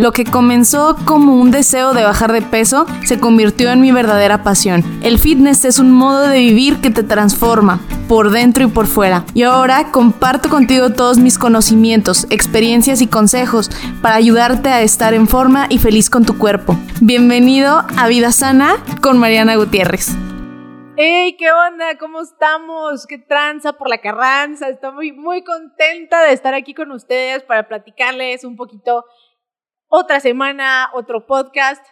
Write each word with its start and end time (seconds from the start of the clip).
Lo 0.00 0.12
que 0.12 0.24
comenzó 0.24 0.96
como 1.04 1.34
un 1.34 1.50
deseo 1.50 1.92
de 1.92 2.02
bajar 2.02 2.32
de 2.32 2.40
peso 2.40 2.86
se 3.04 3.20
convirtió 3.20 3.70
en 3.70 3.82
mi 3.82 3.92
verdadera 3.92 4.42
pasión. 4.42 4.82
El 5.02 5.18
fitness 5.18 5.66
es 5.66 5.78
un 5.78 5.92
modo 5.92 6.22
de 6.22 6.38
vivir 6.38 6.80
que 6.80 6.88
te 6.88 7.02
transforma, 7.02 7.80
por 8.08 8.30
dentro 8.30 8.64
y 8.64 8.68
por 8.68 8.86
fuera. 8.86 9.26
Y 9.34 9.42
ahora 9.42 9.92
comparto 9.92 10.48
contigo 10.48 10.88
todos 10.88 11.18
mis 11.18 11.36
conocimientos, 11.36 12.26
experiencias 12.30 13.02
y 13.02 13.08
consejos 13.08 13.70
para 14.00 14.14
ayudarte 14.14 14.70
a 14.70 14.80
estar 14.80 15.12
en 15.12 15.28
forma 15.28 15.66
y 15.68 15.76
feliz 15.76 16.08
con 16.08 16.24
tu 16.24 16.38
cuerpo. 16.38 16.78
Bienvenido 17.02 17.84
a 17.98 18.08
Vida 18.08 18.32
Sana 18.32 18.76
con 19.02 19.18
Mariana 19.18 19.56
Gutiérrez. 19.56 20.16
¡Hey! 20.96 21.36
¿Qué 21.38 21.52
onda? 21.52 21.98
¿Cómo 21.98 22.22
estamos? 22.22 23.06
¿Qué 23.06 23.18
tranza 23.18 23.74
por 23.74 23.90
la 23.90 23.98
carranza? 23.98 24.70
Estoy 24.70 24.92
muy, 24.92 25.12
muy 25.12 25.44
contenta 25.44 26.22
de 26.24 26.32
estar 26.32 26.54
aquí 26.54 26.72
con 26.72 26.90
ustedes 26.90 27.42
para 27.42 27.68
platicarles 27.68 28.44
un 28.44 28.56
poquito 28.56 29.04
otra 29.90 30.20
semana, 30.20 30.88
otro 30.94 31.26
podcast. 31.26 31.84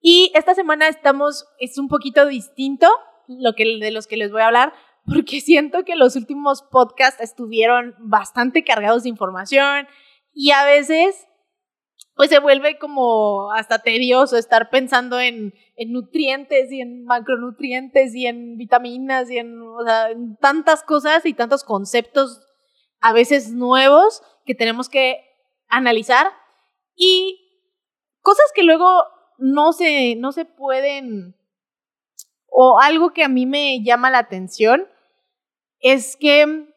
Y 0.00 0.30
esta 0.34 0.54
semana 0.54 0.88
estamos, 0.88 1.46
es 1.58 1.78
un 1.78 1.88
poquito 1.88 2.26
distinto 2.26 2.88
lo 3.26 3.54
que, 3.54 3.78
de 3.80 3.90
los 3.90 4.06
que 4.06 4.16
les 4.16 4.30
voy 4.30 4.42
a 4.42 4.48
hablar, 4.48 4.74
porque 5.06 5.40
siento 5.40 5.84
que 5.84 5.96
los 5.96 6.16
últimos 6.16 6.62
podcasts 6.62 7.22
estuvieron 7.22 7.94
bastante 7.98 8.64
cargados 8.64 9.04
de 9.04 9.08
información 9.08 9.88
y 10.34 10.50
a 10.50 10.64
veces 10.64 11.24
pues 12.14 12.30
se 12.30 12.40
vuelve 12.40 12.78
como 12.78 13.52
hasta 13.52 13.78
tedioso 13.78 14.36
estar 14.36 14.70
pensando 14.70 15.20
en, 15.20 15.54
en 15.76 15.92
nutrientes 15.92 16.72
y 16.72 16.80
en 16.80 17.04
macronutrientes 17.04 18.12
y 18.12 18.26
en 18.26 18.56
vitaminas 18.56 19.30
y 19.30 19.38
en, 19.38 19.62
o 19.62 19.84
sea, 19.84 20.10
en 20.10 20.36
tantas 20.36 20.82
cosas 20.82 21.24
y 21.26 21.34
tantos 21.34 21.62
conceptos 21.62 22.44
a 23.00 23.12
veces 23.12 23.52
nuevos 23.52 24.22
que 24.44 24.56
tenemos 24.56 24.88
que 24.88 25.20
analizar 25.68 26.26
y 26.98 27.70
cosas 28.20 28.46
que 28.54 28.64
luego 28.64 29.04
no 29.38 29.72
se, 29.72 30.16
no 30.16 30.32
se 30.32 30.44
pueden, 30.44 31.36
o 32.48 32.80
algo 32.80 33.12
que 33.12 33.22
a 33.22 33.28
mí 33.28 33.46
me 33.46 33.82
llama 33.82 34.10
la 34.10 34.18
atención, 34.18 34.86
es 35.78 36.16
que 36.16 36.74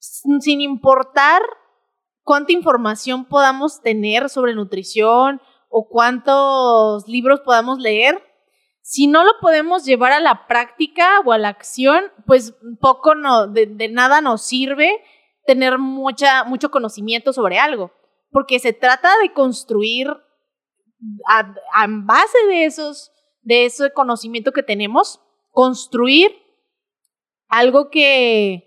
sin 0.00 0.60
importar 0.60 1.40
cuánta 2.24 2.52
información 2.52 3.26
podamos 3.26 3.80
tener 3.82 4.28
sobre 4.28 4.54
nutrición 4.54 5.40
o 5.68 5.88
cuántos 5.88 7.06
libros 7.06 7.40
podamos 7.40 7.78
leer, 7.78 8.20
si 8.82 9.06
no 9.06 9.22
lo 9.22 9.32
podemos 9.40 9.84
llevar 9.84 10.10
a 10.10 10.20
la 10.20 10.48
práctica 10.48 11.20
o 11.24 11.32
a 11.32 11.38
la 11.38 11.48
acción, 11.48 12.06
pues 12.26 12.54
poco 12.80 13.14
no, 13.14 13.46
de, 13.46 13.66
de 13.66 13.88
nada 13.88 14.20
nos 14.20 14.42
sirve 14.42 14.90
tener 15.46 15.78
mucha, 15.78 16.42
mucho 16.42 16.72
conocimiento 16.72 17.32
sobre 17.32 17.60
algo 17.60 17.92
porque 18.30 18.58
se 18.58 18.72
trata 18.72 19.10
de 19.20 19.32
construir 19.32 20.08
a, 21.26 21.86
base 21.88 22.38
de 22.48 22.64
esos, 22.64 23.12
de 23.42 23.64
ese 23.66 23.92
conocimiento 23.92 24.52
que 24.52 24.62
tenemos, 24.62 25.20
construir 25.50 26.32
algo 27.48 27.90
que, 27.90 28.66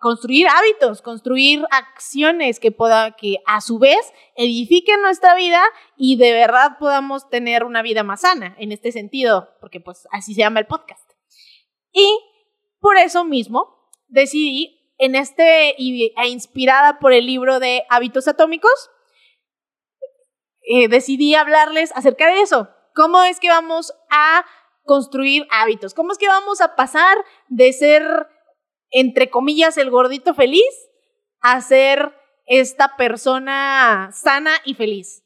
construir 0.00 0.48
hábitos, 0.48 1.00
construir 1.00 1.64
acciones 1.70 2.58
que 2.58 2.72
pueda, 2.72 3.12
que 3.12 3.36
a 3.46 3.60
su 3.60 3.78
vez 3.78 4.12
edifiquen 4.34 5.00
nuestra 5.00 5.34
vida 5.34 5.62
y 5.96 6.16
de 6.16 6.32
verdad 6.32 6.76
podamos 6.78 7.28
tener 7.28 7.64
una 7.64 7.82
vida 7.82 8.02
más 8.02 8.22
sana 8.22 8.56
en 8.58 8.72
este 8.72 8.90
sentido, 8.90 9.48
porque 9.60 9.80
pues 9.80 10.08
así 10.10 10.34
se 10.34 10.40
llama 10.40 10.60
el 10.60 10.66
podcast. 10.66 11.08
Y 11.92 12.18
por 12.80 12.96
eso 12.96 13.24
mismo 13.24 13.90
decidí 14.08 14.79
en 15.00 15.14
este, 15.14 15.74
e 15.78 16.28
inspirada 16.28 16.98
por 16.98 17.14
el 17.14 17.26
libro 17.26 17.58
de 17.58 17.84
Hábitos 17.88 18.28
Atómicos, 18.28 18.90
eh, 20.60 20.88
decidí 20.88 21.34
hablarles 21.34 21.90
acerca 21.96 22.26
de 22.26 22.42
eso. 22.42 22.68
¿Cómo 22.94 23.22
es 23.22 23.40
que 23.40 23.48
vamos 23.48 23.94
a 24.10 24.44
construir 24.84 25.46
hábitos? 25.50 25.94
¿Cómo 25.94 26.12
es 26.12 26.18
que 26.18 26.28
vamos 26.28 26.60
a 26.60 26.76
pasar 26.76 27.16
de 27.48 27.72
ser, 27.72 28.04
entre 28.90 29.30
comillas, 29.30 29.78
el 29.78 29.90
gordito 29.90 30.34
feliz 30.34 30.68
a 31.40 31.62
ser 31.62 32.14
esta 32.44 32.96
persona 32.98 34.10
sana 34.12 34.52
y 34.66 34.74
feliz? 34.74 35.24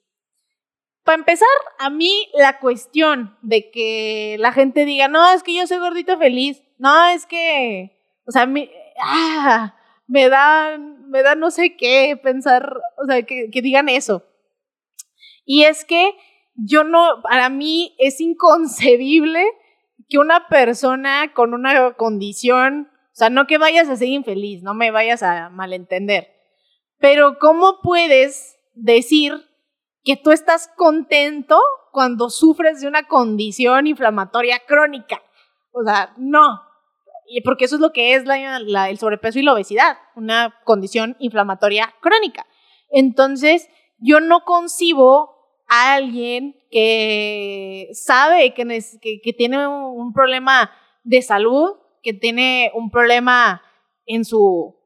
Para 1.03 1.19
empezar, 1.19 1.49
a 1.81 1.91
mí 1.91 2.31
la 2.33 2.61
cuestión 2.61 3.37
de 3.43 3.73
que 3.73 4.37
la 4.39 4.53
gente 4.53 4.85
diga, 4.85 5.09
no, 5.09 5.33
es 5.33 5.43
que 5.43 5.55
yo 5.55 5.67
soy 5.67 5.79
gordito 5.79 6.17
feliz, 6.17 6.63
no, 6.79 7.09
es 7.09 7.27
que, 7.27 8.01
o 8.25 8.31
sea, 8.31 8.47
mi, 8.47 8.71
ah, 9.01 9.75
me 10.07 10.29
da, 10.29 10.79
me 10.79 11.23
da 11.23 11.35
no 11.35 11.51
sé 11.51 11.77
qué 11.77 12.19
pensar, 12.23 12.77
o 13.03 13.07
sea, 13.07 13.23
que, 13.23 13.51
que 13.51 13.63
digan 13.63 13.89
eso. 13.89 14.25
Y 15.45 15.65
es 15.65 15.85
que 15.85 16.15
yo 16.55 16.85
no, 16.85 17.23
para 17.23 17.49
mí 17.49 17.95
es 17.99 18.21
inconcebible 18.21 19.45
que 20.09 20.19
una 20.19 20.49
persona 20.49 21.33
con 21.33 21.55
una 21.55 21.95
condición, 21.95 22.91
o 22.93 23.15
sea, 23.15 23.31
no 23.31 23.47
que 23.47 23.59
vayas 23.59 23.89
a 23.89 23.97
ser 23.97 24.09
infeliz, 24.09 24.63
no 24.63 24.75
me 24.75 24.91
vayas 24.91 25.23
a 25.23 25.49
malentender, 25.51 26.29
pero 26.99 27.39
¿cómo 27.39 27.81
puedes 27.83 28.57
decir 28.75 29.35
que 30.03 30.17
tú 30.17 30.31
estás 30.31 30.69
contento 30.77 31.59
cuando 31.93 32.31
sufres 32.31 32.81
de 32.81 32.89
una 32.89 33.07
condición 33.07 33.87
inflamatoria 33.87 34.61
crónica? 34.67 35.23
O 35.73 35.83
sea, 35.85 36.15
no, 36.17 36.63
y 37.27 37.41
porque 37.43 37.65
eso 37.65 37.77
es 37.77 37.81
lo 37.81 37.93
que 37.93 38.15
es 38.15 38.25
la, 38.25 38.89
el 38.89 38.99
sobrepeso 38.99 39.39
y 39.39 39.43
la 39.43 39.53
obesidad, 39.53 39.99
una 40.17 40.55
condición 40.65 41.17
inflamatoria 41.19 41.95
crónica. 42.01 42.47
Entonces, 42.91 43.69
yo 43.99 44.21
no 44.21 44.45
concibo 44.45 45.35
a 45.69 45.95
alguien 45.95 46.57
que 46.71 47.89
sabe 47.93 48.53
que, 48.55 48.65
que, 49.01 49.21
que 49.23 49.33
tiene 49.33 49.67
un 49.67 50.13
problema 50.13 50.71
de 51.03 51.23
salud, 51.23 51.73
que 52.03 52.13
tiene 52.13 52.71
un 52.75 52.91
problema 52.91 53.63
en 54.07 54.25
su, 54.25 54.77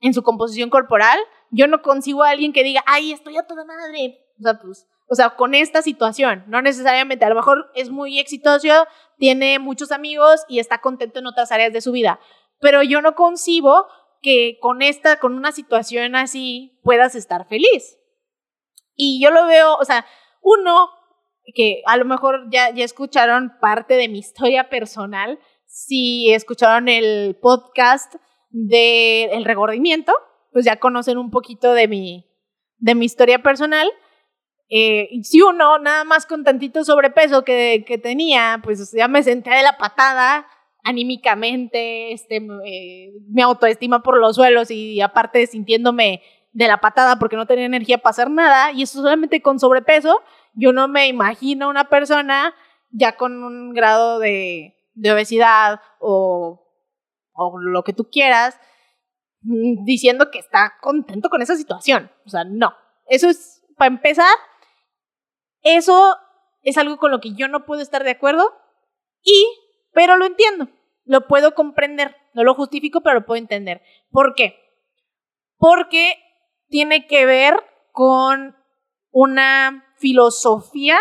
en 0.00 0.14
su 0.14 0.22
composición 0.22 0.70
corporal, 0.70 1.18
yo 1.50 1.66
no 1.68 1.82
concibo 1.82 2.24
a 2.24 2.30
alguien 2.30 2.52
que 2.52 2.64
diga, 2.64 2.82
ay, 2.86 3.12
estoy 3.12 3.36
a 3.36 3.46
toda 3.46 3.64
madre. 3.64 4.18
O 4.38 4.42
sea, 4.42 4.58
pues, 4.60 4.86
o 5.08 5.14
sea, 5.14 5.30
con 5.30 5.54
esta 5.54 5.82
situación, 5.82 6.44
no 6.48 6.62
necesariamente, 6.62 7.24
a 7.24 7.28
lo 7.28 7.34
mejor 7.36 7.70
es 7.74 7.90
muy 7.90 8.18
exitoso, 8.18 8.86
tiene 9.18 9.58
muchos 9.58 9.92
amigos 9.92 10.44
y 10.48 10.58
está 10.58 10.80
contento 10.80 11.18
en 11.20 11.26
otras 11.26 11.52
áreas 11.52 11.72
de 11.72 11.80
su 11.80 11.92
vida, 11.92 12.18
pero 12.60 12.82
yo 12.82 13.00
no 13.00 13.14
concibo 13.14 13.86
que 14.22 14.58
con 14.60 14.82
esta, 14.82 15.18
con 15.20 15.34
una 15.34 15.52
situación 15.52 16.16
así, 16.16 16.80
puedas 16.82 17.14
estar 17.14 17.46
feliz. 17.46 17.98
Y 18.94 19.22
yo 19.22 19.30
lo 19.30 19.46
veo, 19.46 19.76
o 19.76 19.84
sea, 19.84 20.06
uno, 20.42 20.90
que 21.54 21.82
a 21.86 21.96
lo 21.96 22.04
mejor 22.04 22.48
ya, 22.50 22.70
ya 22.70 22.84
escucharon 22.84 23.52
parte 23.60 23.94
de 23.94 24.08
mi 24.08 24.18
historia 24.20 24.68
personal, 24.68 25.38
si 25.66 26.32
escucharon 26.32 26.88
el 26.88 27.36
podcast 27.40 28.14
del 28.50 29.30
el 29.30 29.44
regordimiento, 29.44 30.12
pues 30.52 30.64
ya 30.64 30.76
conocen 30.76 31.18
un 31.18 31.30
poquito 31.30 31.74
de 31.74 31.86
mi, 31.86 32.26
de 32.78 32.94
mi 32.94 33.04
historia 33.04 33.42
personal. 33.42 33.88
Eh, 34.68 35.08
si 35.22 35.40
uno, 35.42 35.78
nada 35.78 36.04
más 36.04 36.26
con 36.26 36.42
tantito 36.42 36.84
sobrepeso 36.84 37.44
que, 37.44 37.84
que, 37.86 37.98
tenía, 37.98 38.60
pues 38.62 38.92
ya 38.92 39.06
me 39.06 39.22
senté 39.22 39.50
de 39.50 39.62
la 39.62 39.78
patada 39.78 40.46
anímicamente, 40.82 42.12
este, 42.12 42.36
eh, 42.64 43.12
mi 43.28 43.42
autoestima 43.42 44.02
por 44.02 44.18
los 44.18 44.36
suelos 44.36 44.70
y 44.70 45.00
aparte 45.00 45.46
sintiéndome 45.46 46.22
de 46.52 46.68
la 46.68 46.78
patada 46.78 47.18
porque 47.18 47.36
no 47.36 47.46
tenía 47.46 47.66
energía 47.66 47.98
para 47.98 48.10
hacer 48.12 48.30
nada, 48.30 48.72
y 48.72 48.82
eso 48.82 49.02
solamente 49.02 49.42
con 49.42 49.58
sobrepeso, 49.58 50.22
yo 50.54 50.72
no 50.72 50.88
me 50.88 51.06
imagino 51.08 51.68
una 51.68 51.88
persona 51.88 52.54
ya 52.90 53.16
con 53.16 53.42
un 53.44 53.74
grado 53.74 54.18
de, 54.18 54.74
de 54.94 55.12
obesidad 55.12 55.80
o, 56.00 56.66
o 57.34 57.58
lo 57.58 57.82
que 57.84 57.92
tú 57.92 58.08
quieras, 58.10 58.58
mm, 59.42 59.84
diciendo 59.84 60.30
que 60.30 60.38
está 60.38 60.74
contento 60.80 61.28
con 61.28 61.42
esa 61.42 61.56
situación. 61.56 62.10
O 62.24 62.30
sea, 62.30 62.44
no. 62.44 62.72
Eso 63.06 63.28
es, 63.28 63.62
para 63.76 63.88
empezar, 63.88 64.34
eso 65.74 66.16
es 66.62 66.78
algo 66.78 66.96
con 66.96 67.10
lo 67.10 67.20
que 67.20 67.34
yo 67.34 67.48
no 67.48 67.64
puedo 67.64 67.82
estar 67.82 68.04
de 68.04 68.10
acuerdo 68.10 68.54
y, 69.22 69.46
pero 69.92 70.16
lo 70.16 70.24
entiendo, 70.24 70.68
lo 71.04 71.26
puedo 71.26 71.54
comprender, 71.54 72.16
no 72.34 72.44
lo 72.44 72.54
justifico, 72.54 73.00
pero 73.00 73.20
lo 73.20 73.26
puedo 73.26 73.38
entender. 73.38 73.82
¿Por 74.10 74.34
qué? 74.34 74.56
Porque 75.56 76.16
tiene 76.68 77.06
que 77.06 77.26
ver 77.26 77.56
con 77.90 78.56
una 79.10 79.84
filosofía 79.96 80.98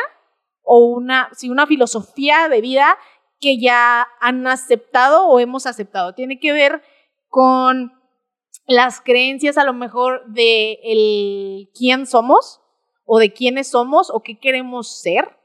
o 0.63 0.85
una, 0.85 1.29
una 1.47 1.67
filosofía 1.67 2.49
de 2.49 2.61
vida 2.61 2.97
que 3.39 3.59
ya 3.59 4.07
han 4.19 4.47
aceptado 4.47 5.27
o 5.27 5.39
hemos 5.39 5.67
aceptado. 5.67 6.15
Tiene 6.15 6.39
que 6.39 6.53
ver 6.53 6.81
con 7.27 7.93
las 8.65 9.01
creencias 9.01 9.59
a 9.59 9.63
lo 9.63 9.73
mejor 9.73 10.25
de 10.27 10.79
el 10.83 11.69
quién 11.77 12.07
somos, 12.07 12.61
o 13.05 13.19
de 13.19 13.31
quiénes 13.31 13.69
somos 13.69 14.09
o 14.09 14.21
qué 14.21 14.37
queremos 14.39 15.01
ser. 15.01 15.37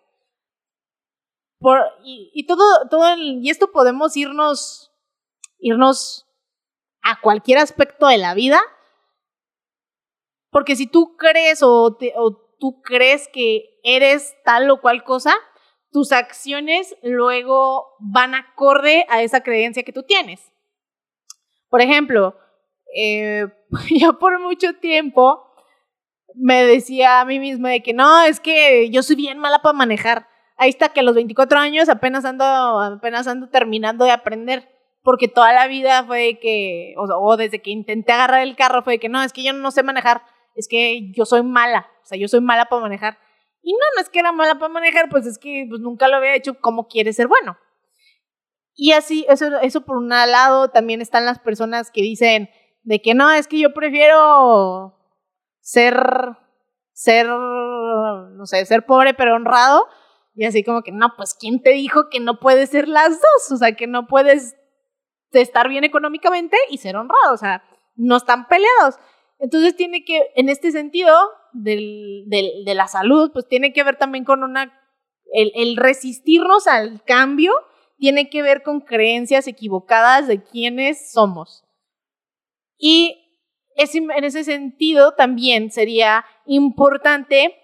Por, 1.58 1.78
y, 2.02 2.46
todo, 2.46 2.88
todo 2.88 3.16
y 3.16 3.50
esto 3.50 3.70
podemos 3.70 4.16
irnos, 4.16 4.90
irnos 5.58 6.26
a 7.02 7.20
cualquier 7.20 7.58
aspecto 7.58 8.06
de 8.06 8.18
la 8.18 8.34
vida. 8.34 8.60
Porque 10.50 10.74
si 10.74 10.86
tú 10.86 11.16
crees 11.16 11.62
o, 11.62 11.98
o 12.16 12.56
tú 12.58 12.80
crees 12.82 13.28
que 13.28 13.78
eres 13.82 14.34
tal 14.44 14.70
o 14.70 14.80
cual 14.80 15.04
cosa, 15.04 15.34
tus 15.92 16.12
acciones 16.12 16.96
luego 17.02 17.96
van 17.98 18.34
acorde 18.34 19.04
a 19.08 19.22
esa 19.22 19.42
creencia 19.42 19.82
que 19.82 19.92
tú 19.92 20.02
tienes. 20.02 20.52
Por 21.68 21.80
ejemplo, 21.80 22.36
eh, 22.94 23.46
yo 24.00 24.18
por 24.18 24.38
mucho 24.40 24.74
tiempo 24.74 25.49
me 26.34 26.64
decía 26.64 27.20
a 27.20 27.24
mí 27.24 27.38
misma 27.38 27.70
de 27.70 27.82
que 27.82 27.92
no, 27.92 28.22
es 28.22 28.40
que 28.40 28.90
yo 28.90 29.02
soy 29.02 29.16
bien 29.16 29.38
mala 29.38 29.62
para 29.62 29.72
manejar. 29.72 30.26
Ahí 30.56 30.70
está 30.70 30.90
que 30.90 31.00
a 31.00 31.02
los 31.02 31.14
24 31.14 31.58
años 31.58 31.88
apenas 31.88 32.24
ando, 32.24 32.44
apenas 32.44 33.26
ando 33.26 33.48
terminando 33.48 34.04
de 34.04 34.10
aprender. 34.10 34.68
Porque 35.02 35.28
toda 35.28 35.52
la 35.54 35.66
vida 35.66 36.04
fue 36.04 36.18
de 36.18 36.38
que, 36.38 36.94
o, 36.98 37.04
o 37.04 37.36
desde 37.38 37.62
que 37.62 37.70
intenté 37.70 38.12
agarrar 38.12 38.42
el 38.42 38.54
carro 38.54 38.82
fue 38.82 38.94
de 38.94 38.98
que 38.98 39.08
no, 39.08 39.22
es 39.22 39.32
que 39.32 39.42
yo 39.42 39.54
no 39.54 39.70
sé 39.70 39.82
manejar, 39.82 40.22
es 40.54 40.68
que 40.68 41.10
yo 41.12 41.24
soy 41.24 41.42
mala, 41.42 41.88
o 42.02 42.06
sea, 42.06 42.18
yo 42.18 42.28
soy 42.28 42.40
mala 42.40 42.66
para 42.66 42.82
manejar. 42.82 43.18
Y 43.62 43.72
no, 43.72 43.78
no 43.96 44.02
es 44.02 44.10
que 44.10 44.18
era 44.18 44.32
mala 44.32 44.58
para 44.58 44.72
manejar, 44.72 45.08
pues 45.08 45.26
es 45.26 45.38
que 45.38 45.66
pues, 45.68 45.80
nunca 45.80 46.06
lo 46.08 46.16
había 46.16 46.34
hecho, 46.34 46.60
¿cómo 46.60 46.86
quiere 46.86 47.14
ser 47.14 47.28
bueno? 47.28 47.56
Y 48.74 48.92
así, 48.92 49.26
eso, 49.28 49.58
eso 49.60 49.82
por 49.82 49.96
un 49.96 50.08
lado, 50.08 50.68
también 50.68 51.00
están 51.00 51.24
las 51.24 51.38
personas 51.38 51.90
que 51.90 52.02
dicen 52.02 52.50
de 52.82 53.00
que 53.00 53.14
no, 53.14 53.30
es 53.30 53.46
que 53.46 53.58
yo 53.58 53.72
prefiero 53.72 54.99
ser, 55.60 55.96
ser, 56.92 57.26
no 57.26 58.46
sé, 58.46 58.64
ser 58.66 58.86
pobre 58.86 59.14
pero 59.14 59.34
honrado. 59.34 59.86
Y 60.34 60.44
así 60.44 60.62
como 60.62 60.82
que, 60.82 60.92
no, 60.92 61.14
pues 61.16 61.34
¿quién 61.34 61.62
te 61.62 61.70
dijo 61.70 62.08
que 62.10 62.20
no 62.20 62.38
puedes 62.40 62.70
ser 62.70 62.88
las 62.88 63.10
dos? 63.10 63.52
O 63.52 63.56
sea, 63.56 63.74
que 63.74 63.86
no 63.86 64.06
puedes 64.06 64.56
estar 65.32 65.68
bien 65.68 65.84
económicamente 65.84 66.56
y 66.70 66.78
ser 66.78 66.96
honrado. 66.96 67.34
O 67.34 67.36
sea, 67.36 67.62
no 67.96 68.16
están 68.16 68.46
peleados. 68.48 68.96
Entonces 69.38 69.76
tiene 69.76 70.04
que, 70.04 70.28
en 70.36 70.48
este 70.48 70.70
sentido 70.70 71.14
del, 71.52 72.24
del, 72.26 72.64
de 72.64 72.74
la 72.74 72.86
salud, 72.86 73.30
pues 73.32 73.48
tiene 73.48 73.72
que 73.72 73.82
ver 73.82 73.96
también 73.96 74.24
con 74.24 74.42
una, 74.42 74.72
el, 75.32 75.52
el 75.54 75.76
resistirnos 75.76 76.66
al 76.66 77.02
cambio 77.04 77.52
tiene 78.00 78.30
que 78.30 78.42
ver 78.42 78.62
con 78.62 78.80
creencias 78.80 79.46
equivocadas 79.46 80.26
de 80.26 80.42
quiénes 80.42 81.12
somos. 81.12 81.64
Y 82.78 83.19
en 83.94 84.24
ese 84.24 84.44
sentido 84.44 85.14
también 85.14 85.70
sería 85.70 86.24
importante 86.46 87.56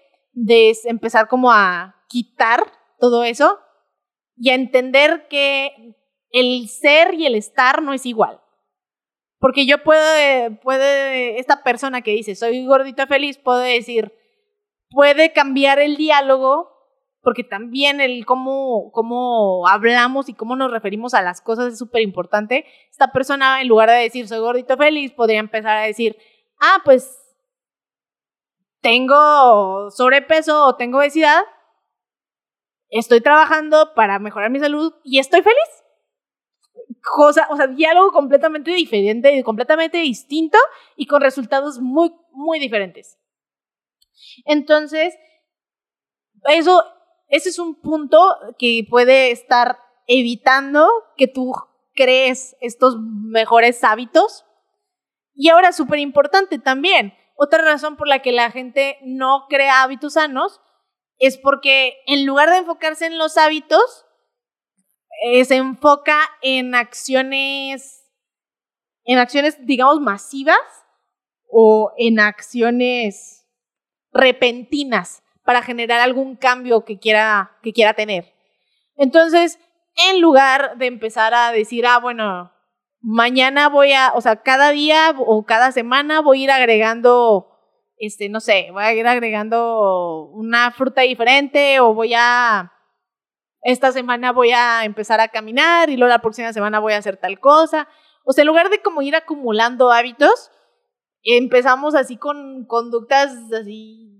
empezar 0.85 1.27
como 1.27 1.51
a 1.51 1.95
quitar 2.07 2.71
todo 2.99 3.23
eso 3.23 3.59
y 4.35 4.49
a 4.49 4.55
entender 4.55 5.27
que 5.29 5.95
el 6.31 6.67
ser 6.69 7.13
y 7.13 7.25
el 7.25 7.35
estar 7.35 7.81
no 7.81 7.93
es 7.93 8.05
igual. 8.05 8.41
Porque 9.39 9.65
yo 9.65 9.83
puedo, 9.83 10.01
puede, 10.61 11.39
esta 11.39 11.63
persona 11.63 12.01
que 12.01 12.11
dice 12.11 12.35
soy 12.35 12.65
gordita 12.65 13.07
feliz, 13.07 13.37
puede 13.37 13.73
decir, 13.73 14.13
puede 14.89 15.31
cambiar 15.31 15.79
el 15.79 15.95
diálogo 15.95 16.76
porque 17.21 17.43
también 17.43 17.99
el 17.99 18.25
cómo, 18.25 18.91
cómo 18.91 19.67
hablamos 19.67 20.29
y 20.29 20.33
cómo 20.33 20.55
nos 20.55 20.71
referimos 20.71 21.13
a 21.13 21.21
las 21.21 21.41
cosas 21.41 21.73
es 21.73 21.79
súper 21.79 22.01
importante. 22.01 22.65
Esta 22.89 23.11
persona, 23.11 23.61
en 23.61 23.67
lugar 23.67 23.89
de 23.89 23.95
decir 23.95 24.27
soy 24.27 24.39
gordito 24.39 24.77
feliz, 24.77 25.11
podría 25.11 25.39
empezar 25.39 25.77
a 25.77 25.81
decir, 25.81 26.17
ah, 26.59 26.81
pues 26.85 27.17
tengo 28.81 29.91
sobrepeso 29.91 30.65
o 30.65 30.75
tengo 30.75 30.99
obesidad, 30.99 31.41
estoy 32.89 33.21
trabajando 33.21 33.93
para 33.95 34.19
mejorar 34.19 34.49
mi 34.49 34.59
salud 34.59 34.93
y 35.03 35.19
estoy 35.19 35.41
feliz. 35.41 35.57
Cosa, 37.01 37.47
o 37.49 37.57
sea, 37.57 37.67
diálogo 37.67 38.11
completamente 38.11 38.71
diferente 38.71 39.33
y 39.33 39.43
completamente 39.43 39.97
distinto 39.97 40.57
y 40.95 41.05
con 41.05 41.21
resultados 41.21 41.79
muy, 41.79 42.13
muy 42.31 42.59
diferentes. 42.59 43.17
Entonces, 44.45 45.15
eso 46.45 46.83
ese 47.27 47.49
es 47.49 47.59
un 47.59 47.75
punto 47.75 48.17
que 48.57 48.85
puede 48.89 49.31
estar 49.31 49.79
evitando 50.07 50.87
que 51.17 51.27
tú 51.27 51.53
crees 51.93 52.55
estos 52.61 52.97
mejores 52.99 53.83
hábitos. 53.83 54.45
Y 55.33 55.49
ahora, 55.49 55.73
súper 55.73 55.99
importante 55.99 56.57
también, 56.57 57.13
otra 57.35 57.61
razón 57.61 57.97
por 57.97 58.07
la 58.07 58.21
que 58.21 58.31
la 58.31 58.49
gente 58.49 58.97
no 59.03 59.45
crea 59.49 59.83
hábitos 59.83 60.13
sanos 60.13 60.61
es 61.19 61.37
porque 61.37 61.97
en 62.05 62.25
lugar 62.25 62.49
de 62.49 62.57
enfocarse 62.57 63.05
en 63.05 63.17
los 63.17 63.37
hábitos, 63.37 64.05
eh, 65.25 65.43
se 65.45 65.55
enfoca 65.55 66.19
en 66.41 66.75
acciones, 66.75 68.05
en 69.03 69.17
acciones, 69.17 69.57
digamos, 69.65 69.99
masivas 69.99 70.57
o 71.49 71.91
en 71.97 72.19
acciones 72.19 73.47
repentinas 74.11 75.23
para 75.47 75.61
generar 75.61 76.01
algún 76.01 76.35
cambio 76.35 76.83
que 76.83 76.99
quiera, 76.99 77.57
que 77.63 77.71
quiera 77.71 77.93
tener. 77.93 78.33
Entonces, 78.97 79.57
en 80.09 80.19
lugar 80.19 80.77
de 80.77 80.87
empezar 80.87 81.33
a 81.33 81.53
decir, 81.53 81.87
ah, 81.87 81.99
bueno, 81.99 82.51
mañana 82.99 83.69
voy 83.69 83.93
a, 83.93 84.11
o 84.13 84.19
sea, 84.19 84.41
cada 84.41 84.71
día 84.71 85.15
o 85.17 85.45
cada 85.45 85.71
semana 85.71 86.19
voy 86.19 86.41
a 86.41 86.43
ir 86.43 86.51
agregando, 86.51 87.47
este, 87.97 88.27
no 88.27 88.41
sé, 88.41 88.71
voy 88.73 88.83
a 88.83 88.93
ir 88.93 89.07
agregando 89.07 90.31
una 90.33 90.71
fruta 90.71 91.03
diferente 91.03 91.79
o 91.79 91.93
voy 91.93 92.13
a, 92.13 92.73
esta 93.61 93.93
semana 93.93 94.33
voy 94.33 94.51
a 94.51 94.83
empezar 94.83 95.21
a 95.21 95.29
caminar 95.29 95.89
y 95.89 95.95
luego 95.95 96.09
la 96.09 96.19
próxima 96.19 96.51
semana 96.51 96.79
voy 96.79 96.91
a 96.91 96.97
hacer 96.97 97.15
tal 97.15 97.39
cosa. 97.39 97.87
O 98.25 98.33
sea, 98.33 98.41
en 98.41 98.47
lugar 98.47 98.69
de 98.69 98.81
como 98.81 99.01
ir 99.01 99.15
acumulando 99.15 99.93
hábitos, 99.93 100.51
empezamos 101.23 101.95
así 101.95 102.17
con 102.17 102.65
conductas 102.65 103.31
así 103.57 104.16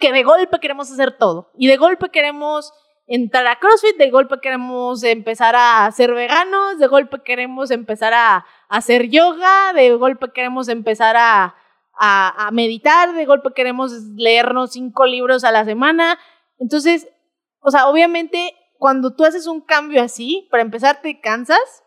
que 0.00 0.12
de 0.12 0.24
golpe 0.24 0.58
queremos 0.58 0.90
hacer 0.90 1.16
todo. 1.16 1.52
Y 1.56 1.68
de 1.68 1.76
golpe 1.76 2.08
queremos 2.10 2.72
entrar 3.06 3.46
a 3.46 3.58
CrossFit, 3.58 3.96
de 3.96 4.10
golpe 4.10 4.40
queremos 4.40 5.02
empezar 5.02 5.54
a 5.56 5.90
ser 5.92 6.14
veganos, 6.14 6.78
de 6.78 6.86
golpe 6.86 7.22
queremos 7.22 7.70
empezar 7.70 8.14
a, 8.14 8.46
hacer 8.68 9.08
yoga, 9.08 9.72
de 9.74 9.94
golpe 9.96 10.32
queremos 10.32 10.68
empezar 10.68 11.16
a, 11.16 11.54
a, 11.92 12.50
meditar, 12.52 13.12
de 13.14 13.26
golpe 13.26 13.50
queremos 13.54 13.92
leernos 14.16 14.72
cinco 14.72 15.06
libros 15.06 15.44
a 15.44 15.52
la 15.52 15.64
semana. 15.64 16.18
Entonces, 16.58 17.08
o 17.60 17.70
sea, 17.70 17.88
obviamente 17.88 18.54
cuando 18.78 19.14
tú 19.14 19.24
haces 19.24 19.46
un 19.46 19.60
cambio 19.60 20.02
así, 20.02 20.48
para 20.50 20.62
empezar 20.62 21.02
te 21.02 21.20
cansas 21.20 21.84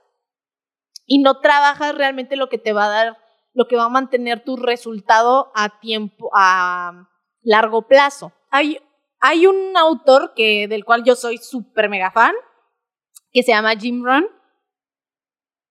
y 1.05 1.23
no 1.23 1.39
trabajas 1.39 1.95
realmente 1.95 2.35
lo 2.35 2.49
que 2.49 2.59
te 2.59 2.73
va 2.73 2.85
a 2.85 2.89
dar, 2.89 3.17
lo 3.53 3.67
que 3.67 3.75
va 3.75 3.85
a 3.85 3.89
mantener 3.89 4.43
tu 4.43 4.57
resultado 4.57 5.51
a 5.55 5.79
tiempo, 5.79 6.29
a 6.35 7.07
largo 7.43 7.87
plazo. 7.87 8.33
Hay, 8.49 8.79
hay 9.19 9.47
un 9.47 9.75
autor 9.77 10.33
que, 10.35 10.67
del 10.67 10.85
cual 10.85 11.03
yo 11.03 11.15
soy 11.15 11.37
súper 11.37 11.89
mega 11.89 12.11
fan, 12.11 12.33
que 13.31 13.43
se 13.43 13.51
llama 13.51 13.75
Jim 13.75 14.03
Rohn, 14.03 14.27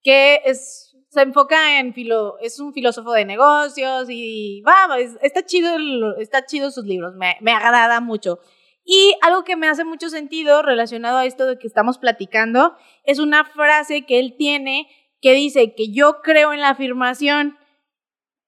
que 0.02 0.40
es, 0.44 0.96
se 1.10 1.22
enfoca 1.22 1.78
en 1.78 1.94
filo, 1.94 2.38
es 2.40 2.58
un 2.58 2.72
filósofo 2.72 3.12
de 3.12 3.24
negocios 3.24 4.06
y 4.08 4.62
va, 4.62 4.98
está 4.98 5.44
chido, 5.44 5.76
está 6.18 6.44
chido 6.44 6.70
sus 6.70 6.84
libros, 6.84 7.14
me, 7.14 7.36
me 7.40 7.52
agrada 7.52 8.00
mucho. 8.00 8.40
Y 8.84 9.14
algo 9.22 9.44
que 9.44 9.56
me 9.56 9.68
hace 9.68 9.84
mucho 9.84 10.08
sentido 10.08 10.62
relacionado 10.62 11.18
a 11.18 11.24
esto 11.24 11.46
de 11.46 11.56
que 11.56 11.68
estamos 11.68 11.98
platicando 11.98 12.74
es 13.04 13.20
una 13.20 13.44
frase 13.44 14.04
que 14.06 14.18
él 14.18 14.34
tiene 14.36 14.88
que 15.20 15.34
dice 15.34 15.74
que 15.74 15.92
yo 15.92 16.20
creo 16.20 16.52
en 16.52 16.60
la 16.60 16.70
afirmación, 16.70 17.56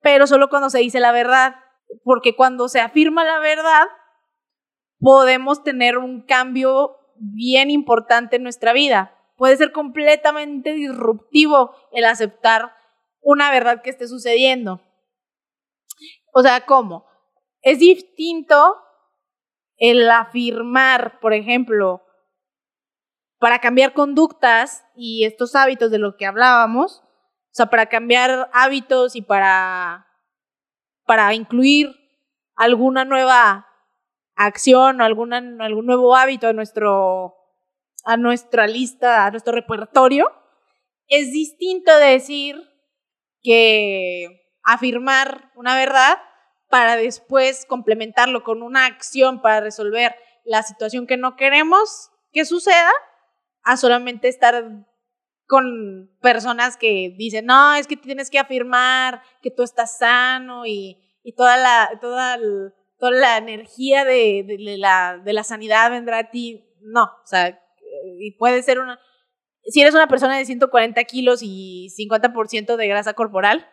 pero 0.03 0.27
solo 0.27 0.51
cuando 0.51 0.71
se 0.71 0.81
dice 0.81 0.99
la 0.99 1.13
verdad 1.13 1.55
porque 2.05 2.37
cuando 2.37 2.69
se 2.69 2.81
afirma 2.81 3.25
la 3.25 3.39
verdad, 3.39 3.87
podemos 5.01 5.63
tener 5.63 5.99
un 5.99 6.23
cambio 6.23 6.97
bien 7.17 7.71
importante 7.71 8.37
en 8.37 8.43
nuestra 8.43 8.73
vida. 8.73 9.17
Puede 9.37 9.57
ser 9.57 9.73
completamente 9.73 10.73
disruptivo 10.73 11.75
el 11.93 12.05
aceptar 12.05 12.75
una 13.21 13.51
verdad 13.51 13.83
que 13.83 13.91
esté 13.91 14.07
sucediendo. 14.07 14.81
O 16.33 16.43
sea, 16.43 16.67
¿cómo? 16.67 17.07
Es 17.63 17.79
distinto 17.79 18.77
el 19.77 20.09
afirmar, 20.11 21.19
por 21.21 21.33
ejemplo, 21.33 22.03
para 23.39 23.59
cambiar 23.59 23.93
conductas 23.93 24.85
y 24.95 25.25
estos 25.25 25.55
hábitos 25.55 25.91
de 25.91 25.99
lo 25.99 26.17
que 26.17 26.27
hablábamos, 26.27 27.03
o 27.03 27.57
sea, 27.57 27.67
para 27.67 27.87
cambiar 27.87 28.51
hábitos 28.53 29.17
y 29.17 29.23
para 29.23 30.07
para 31.07 31.35
incluir 31.35 31.95
alguna 32.57 33.05
nueva 33.05 33.67
acción 34.37 35.01
o 35.01 35.05
algún 35.05 35.87
nuevo 35.87 36.17
hábito 36.17 36.49
a, 36.49 36.53
nuestro, 36.53 37.35
a 38.05 38.17
nuestra 38.17 38.67
lista, 38.67 39.27
a 39.27 39.31
nuestro 39.31 39.53
repertorio, 39.53 40.33
es 41.09 41.33
distinto 41.33 41.97
decir 41.99 42.57
que 43.43 44.51
afirmar 44.63 45.53
una 45.55 45.77
verdad 45.77 46.19
para 46.69 46.97
después 46.97 47.67
complementarlo 47.67 48.43
con 48.43 48.63
una 48.63 48.87
acción 48.87 49.43
para 49.43 49.61
resolver 49.61 50.17
la 50.45 50.63
situación 50.63 51.07
que 51.07 51.17
no 51.17 51.37
queremos 51.37 52.11
que 52.33 52.45
suceda, 52.45 52.91
a 53.63 53.77
solamente 53.77 54.29
estar 54.29 54.87
con 55.47 56.11
personas 56.21 56.77
que 56.77 57.15
dicen, 57.17 57.47
no, 57.47 57.75
es 57.75 57.87
que 57.87 57.97
tienes 57.97 58.31
que 58.31 58.39
afirmar 58.39 59.23
que 59.43 59.51
tú 59.51 59.63
estás 59.63 59.99
sano 59.99 60.67
y, 60.67 60.99
y 61.23 61.35
toda 61.35 61.57
la, 61.57 61.99
toda, 62.01 62.39
toda 62.99 63.13
la 63.13 63.37
energía 63.37 64.05
de, 64.05 64.45
de, 64.47 64.79
la, 64.79 65.21
de 65.23 65.33
la 65.33 65.45
sanidad 65.45 65.91
vendrá 65.91 66.19
a 66.19 66.31
ti. 66.31 66.65
No, 66.81 67.05
o 67.05 67.27
sea, 67.27 67.61
y 68.19 68.33
puede 68.33 68.63
ser 68.63 68.79
una... 68.79 68.99
Si 69.67 69.81
eres 69.81 69.95
una 69.95 70.09
persona 70.09 70.37
de 70.37 70.45
140 70.45 71.03
kilos 71.05 71.41
y 71.43 71.89
50% 71.99 72.77
de 72.77 72.89
grasa 72.89 73.15
corporal, 73.15 73.67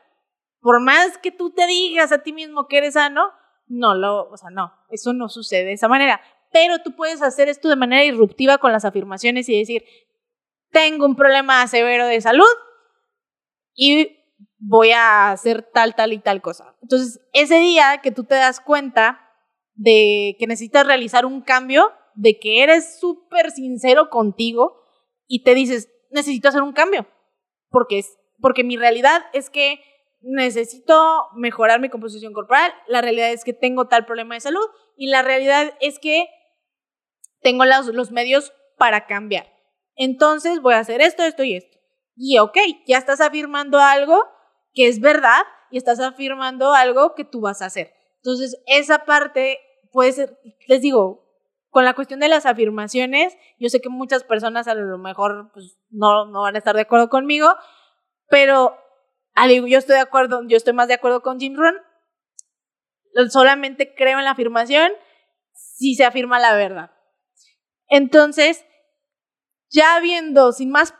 por 0.61 0.79
más 0.79 1.17
que 1.17 1.31
tú 1.31 1.51
te 1.51 1.67
digas 1.67 2.11
a 2.13 2.23
ti 2.23 2.31
mismo 2.31 2.67
que 2.67 2.77
eres 2.77 2.93
sano, 2.93 3.31
no, 3.67 3.95
lo, 3.95 4.29
o 4.29 4.37
sea, 4.37 4.49
no, 4.51 4.73
eso 4.89 5.11
no 5.11 5.27
sucede 5.27 5.65
de 5.65 5.73
esa 5.73 5.87
manera. 5.87 6.21
Pero 6.53 6.79
tú 6.83 6.95
puedes 6.95 7.21
hacer 7.21 7.49
esto 7.49 7.67
de 7.67 7.75
manera 7.75 8.03
irruptiva 8.03 8.57
con 8.57 8.71
las 8.71 8.85
afirmaciones 8.85 9.49
y 9.49 9.57
decir, 9.57 9.83
tengo 10.71 11.05
un 11.05 11.15
problema 11.15 11.65
severo 11.67 12.07
de 12.07 12.21
salud 12.21 12.45
y 13.73 14.17
voy 14.57 14.91
a 14.91 15.31
hacer 15.31 15.69
tal, 15.73 15.95
tal 15.95 16.13
y 16.13 16.19
tal 16.19 16.41
cosa. 16.41 16.75
Entonces, 16.81 17.19
ese 17.33 17.59
día 17.59 17.99
que 18.01 18.11
tú 18.11 18.23
te 18.23 18.35
das 18.35 18.59
cuenta 18.59 19.27
de 19.73 20.35
que 20.39 20.47
necesitas 20.47 20.85
realizar 20.85 21.25
un 21.25 21.41
cambio, 21.41 21.91
de 22.15 22.39
que 22.39 22.63
eres 22.63 22.99
súper 22.99 23.51
sincero 23.51 24.09
contigo 24.09 24.81
y 25.27 25.43
te 25.43 25.55
dices, 25.55 25.89
necesito 26.09 26.49
hacer 26.49 26.61
un 26.61 26.73
cambio, 26.73 27.07
porque, 27.69 27.99
es, 27.99 28.17
porque 28.39 28.63
mi 28.63 28.77
realidad 28.77 29.23
es 29.33 29.49
que 29.49 29.81
necesito 30.21 31.29
mejorar 31.35 31.79
mi 31.79 31.89
composición 31.89 32.33
corporal, 32.33 32.71
la 32.87 33.01
realidad 33.01 33.31
es 33.31 33.43
que 33.43 33.53
tengo 33.53 33.87
tal 33.87 34.05
problema 34.05 34.35
de 34.35 34.41
salud 34.41 34.65
y 34.95 35.07
la 35.07 35.23
realidad 35.23 35.73
es 35.79 35.97
que 35.99 36.27
tengo 37.41 37.65
los, 37.65 37.87
los 37.87 38.11
medios 38.11 38.53
para 38.77 39.07
cambiar. 39.07 39.51
Entonces 40.03 40.61
voy 40.61 40.73
a 40.73 40.79
hacer 40.79 40.99
esto, 40.99 41.21
esto 41.21 41.43
y 41.43 41.55
esto. 41.55 41.77
Y 42.15 42.39
ok, 42.39 42.57
ya 42.87 42.97
estás 42.97 43.21
afirmando 43.21 43.77
algo 43.77 44.19
que 44.73 44.87
es 44.87 44.99
verdad 44.99 45.43
y 45.69 45.77
estás 45.77 45.99
afirmando 45.99 46.73
algo 46.73 47.13
que 47.13 47.23
tú 47.23 47.41
vas 47.41 47.61
a 47.61 47.65
hacer. 47.65 47.93
Entonces, 48.15 48.59
esa 48.65 49.05
parte 49.05 49.59
puede 49.91 50.11
ser, 50.11 50.39
les 50.65 50.81
digo, 50.81 51.23
con 51.69 51.85
la 51.85 51.93
cuestión 51.93 52.19
de 52.19 52.29
las 52.29 52.47
afirmaciones, 52.47 53.37
yo 53.59 53.69
sé 53.69 53.79
que 53.79 53.89
muchas 53.89 54.23
personas 54.23 54.67
a 54.67 54.73
lo 54.73 54.97
mejor 54.97 55.51
pues, 55.53 55.77
no, 55.91 56.25
no 56.25 56.41
van 56.41 56.55
a 56.55 56.57
estar 56.57 56.75
de 56.75 56.81
acuerdo 56.81 57.07
conmigo, 57.09 57.53
pero 58.27 58.75
yo 59.67 59.77
estoy 59.77 59.97
de 59.97 60.01
acuerdo, 60.01 60.41
yo 60.47 60.57
estoy 60.57 60.73
más 60.73 60.87
de 60.87 60.95
acuerdo 60.95 61.21
con 61.21 61.39
Jim 61.39 61.55
Rohn. 61.55 61.75
Solamente 63.29 63.93
creo 63.93 64.17
en 64.17 64.25
la 64.25 64.31
afirmación 64.31 64.91
si 65.53 65.93
se 65.93 66.05
afirma 66.05 66.39
la 66.39 66.55
verdad. 66.55 66.89
Entonces, 67.87 68.65
ya 69.71 69.99
viendo, 69.99 70.51
sin 70.51 70.69
más, 70.69 70.93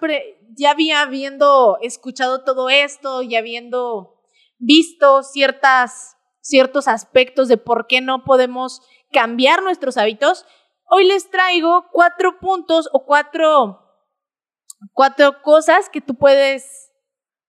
ya 0.56 0.72
había 0.72 1.02
habiendo 1.02 1.78
escuchado 1.82 2.44
todo 2.44 2.70
esto 2.70 3.22
y 3.22 3.36
habiendo 3.36 4.22
visto 4.58 5.24
ciertas, 5.24 6.18
ciertos 6.40 6.88
aspectos 6.88 7.48
de 7.48 7.58
por 7.58 7.88
qué 7.88 8.02
no 8.02 8.24
podemos 8.24 8.82
cambiar 9.12 9.62
nuestros 9.62 9.98
hábitos, 9.98 10.46
hoy 10.86 11.06
les 11.06 11.30
traigo 11.30 11.88
cuatro 11.92 12.40
puntos 12.40 12.90
o 12.94 13.06
cuatro, 13.06 13.80
cuatro 14.94 15.42
cosas 15.42 15.90
que 15.90 16.02
tú 16.02 16.16
puedes 16.16 16.92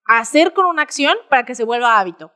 hacer 0.04 0.52
con 0.52 0.66
una 0.66 0.82
acción 0.82 1.16
para 1.30 1.44
que 1.44 1.54
se 1.54 1.64
vuelva 1.64 2.00
hábito. 2.00 2.32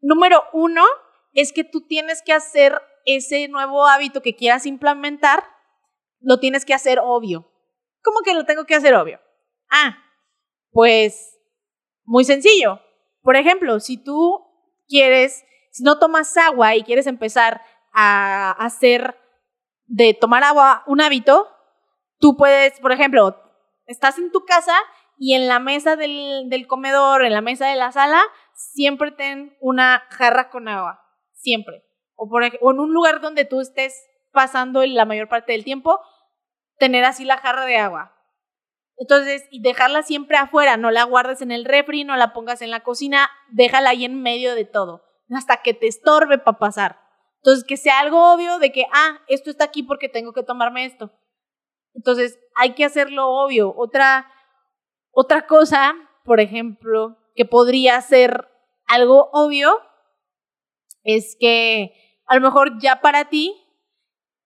Número 0.00 0.44
uno 0.52 0.84
es 1.32 1.52
que 1.52 1.64
tú 1.64 1.86
tienes 1.86 2.22
que 2.22 2.32
hacer 2.32 2.80
ese 3.06 3.48
nuevo 3.48 3.86
hábito 3.86 4.20
que 4.20 4.36
quieras 4.36 4.66
implementar, 4.66 5.44
lo 6.26 6.40
tienes 6.40 6.64
que 6.64 6.74
hacer 6.74 6.98
obvio. 7.00 7.48
¿Cómo 8.02 8.18
que 8.24 8.34
lo 8.34 8.44
tengo 8.44 8.64
que 8.64 8.74
hacer 8.74 8.94
obvio? 8.94 9.20
Ah, 9.70 9.96
pues 10.72 11.38
muy 12.04 12.24
sencillo. 12.24 12.80
Por 13.22 13.36
ejemplo, 13.36 13.78
si 13.78 13.96
tú 13.96 14.44
quieres, 14.88 15.44
si 15.70 15.84
no 15.84 16.00
tomas 16.00 16.36
agua 16.36 16.74
y 16.74 16.82
quieres 16.82 17.06
empezar 17.06 17.60
a 17.92 18.50
hacer 18.58 19.16
de 19.84 20.14
tomar 20.14 20.42
agua 20.42 20.82
un 20.88 21.00
hábito, 21.00 21.48
tú 22.18 22.36
puedes, 22.36 22.80
por 22.80 22.90
ejemplo, 22.90 23.40
estás 23.86 24.18
en 24.18 24.32
tu 24.32 24.44
casa 24.44 24.74
y 25.18 25.34
en 25.34 25.46
la 25.46 25.60
mesa 25.60 25.94
del, 25.94 26.66
comedor, 26.66 27.24
en 27.24 27.34
la 27.34 27.40
mesa 27.40 27.68
de 27.68 27.76
la 27.76 27.92
sala, 27.92 28.20
siempre 28.52 29.12
ten 29.12 29.56
una 29.60 30.02
jarra 30.10 30.50
con 30.50 30.66
agua, 30.66 31.04
siempre. 31.34 31.84
O, 32.16 32.28
por, 32.28 32.42
o 32.42 32.70
en 32.72 32.80
un 32.80 32.92
lugar 32.92 33.20
donde 33.20 33.44
tú 33.44 33.60
estés 33.60 33.94
pasando 34.32 34.84
la 34.84 35.04
mayor 35.04 35.28
parte 35.28 35.52
del 35.52 35.64
tiempo, 35.64 36.00
tener 36.78 37.04
así 37.04 37.24
la 37.24 37.38
jarra 37.38 37.64
de 37.64 37.76
agua. 37.76 38.12
Entonces, 38.98 39.46
y 39.50 39.60
dejarla 39.60 40.02
siempre 40.02 40.36
afuera, 40.36 40.76
no 40.76 40.90
la 40.90 41.04
guardes 41.04 41.42
en 41.42 41.52
el 41.52 41.64
refri, 41.64 42.04
no 42.04 42.16
la 42.16 42.32
pongas 42.32 42.62
en 42.62 42.70
la 42.70 42.80
cocina, 42.80 43.30
déjala 43.50 43.90
ahí 43.90 44.04
en 44.04 44.22
medio 44.22 44.54
de 44.54 44.64
todo, 44.64 45.04
hasta 45.30 45.58
que 45.58 45.74
te 45.74 45.86
estorbe 45.86 46.38
para 46.38 46.58
pasar. 46.58 47.00
Entonces, 47.36 47.64
que 47.64 47.76
sea 47.76 48.00
algo 48.00 48.32
obvio 48.32 48.58
de 48.58 48.72
que, 48.72 48.86
ah, 48.92 49.20
esto 49.28 49.50
está 49.50 49.64
aquí 49.64 49.82
porque 49.82 50.08
tengo 50.08 50.32
que 50.32 50.42
tomarme 50.42 50.86
esto. 50.86 51.12
Entonces, 51.94 52.38
hay 52.54 52.74
que 52.74 52.84
hacerlo 52.84 53.28
obvio. 53.28 53.74
Otra, 53.76 54.30
otra 55.10 55.46
cosa, 55.46 55.94
por 56.24 56.40
ejemplo, 56.40 57.18
que 57.34 57.44
podría 57.44 58.00
ser 58.00 58.48
algo 58.86 59.28
obvio, 59.32 59.80
es 61.04 61.36
que 61.38 62.22
a 62.26 62.34
lo 62.34 62.40
mejor 62.40 62.80
ya 62.80 63.00
para 63.00 63.28
ti, 63.28 63.54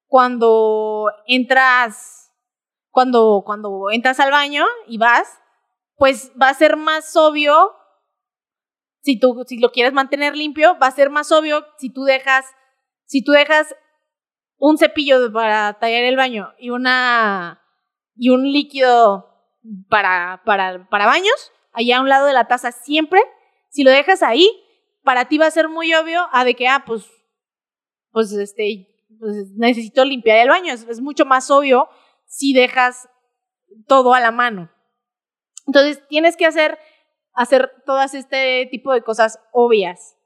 cuando 0.06 1.06
entras 1.26 2.20
cuando, 2.90 3.42
cuando 3.44 3.90
entras 3.90 4.20
al 4.20 4.30
baño 4.30 4.64
y 4.87 4.99
vas, 4.99 5.28
pues 5.97 6.32
va 6.40 6.49
a 6.49 6.54
ser 6.54 6.76
más 6.76 7.16
obvio, 7.16 7.73
si 9.02 9.18
tú 9.18 9.44
si 9.47 9.59
lo 9.59 9.70
quieres 9.70 9.92
mantener 9.92 10.37
limpio, 10.37 10.76
va 10.78 10.88
a 10.88 10.92
ser 10.92 11.11
más 11.11 11.32
obvio 11.32 11.64
si 11.78 11.90
tú 11.90 12.04
dejas, 12.04 12.44
si 13.04 13.23
tú 13.23 13.32
dejas 13.32 13.75
un 14.56 14.76
cepillo 14.76 15.32
para 15.32 15.75
tallar 15.75 16.04
el 16.04 16.16
baño 16.16 16.52
y 16.59 16.70
una 16.70 17.62
y 18.14 18.28
un 18.28 18.50
líquido 18.50 19.26
para, 19.88 20.42
para, 20.44 20.88
para 20.90 21.06
baños, 21.06 21.52
allá 21.73 21.99
a 21.99 22.00
un 22.02 22.09
lado 22.09 22.26
de 22.26 22.32
la 22.32 22.49
taza 22.49 22.73
siempre, 22.73 23.20
si 23.70 23.85
lo 23.85 23.90
dejas 23.90 24.23
ahí, 24.23 24.50
para 25.02 25.26
ti 25.26 25.38
va 25.38 25.47
a 25.47 25.50
ser 25.50 25.68
muy 25.68 25.94
obvio 25.94 26.26
a 26.32 26.44
de 26.44 26.54
que, 26.54 26.68
ah, 26.68 26.85
pues, 26.87 27.06
pues, 28.11 28.32
este, 28.32 28.88
pues 29.18 29.52
necesito 29.56 30.04
limpiar 30.04 30.38
el 30.38 30.49
baño. 30.49 30.75
es 30.75 31.00
mucho 31.00 31.25
más 31.25 31.50
obvio 31.50 31.88
si 32.30 32.52
dejas 32.52 33.08
todo 33.87 34.14
a 34.14 34.20
la 34.20 34.30
mano. 34.30 34.70
Entonces 35.66 36.06
tienes 36.08 36.37
que 36.37 36.46
hacer, 36.46 36.78
hacer 37.34 37.70
todas 37.84 38.14
este 38.14 38.68
tipo 38.70 38.92
de 38.92 39.02
cosas 39.02 39.40
obvias. 39.52 40.16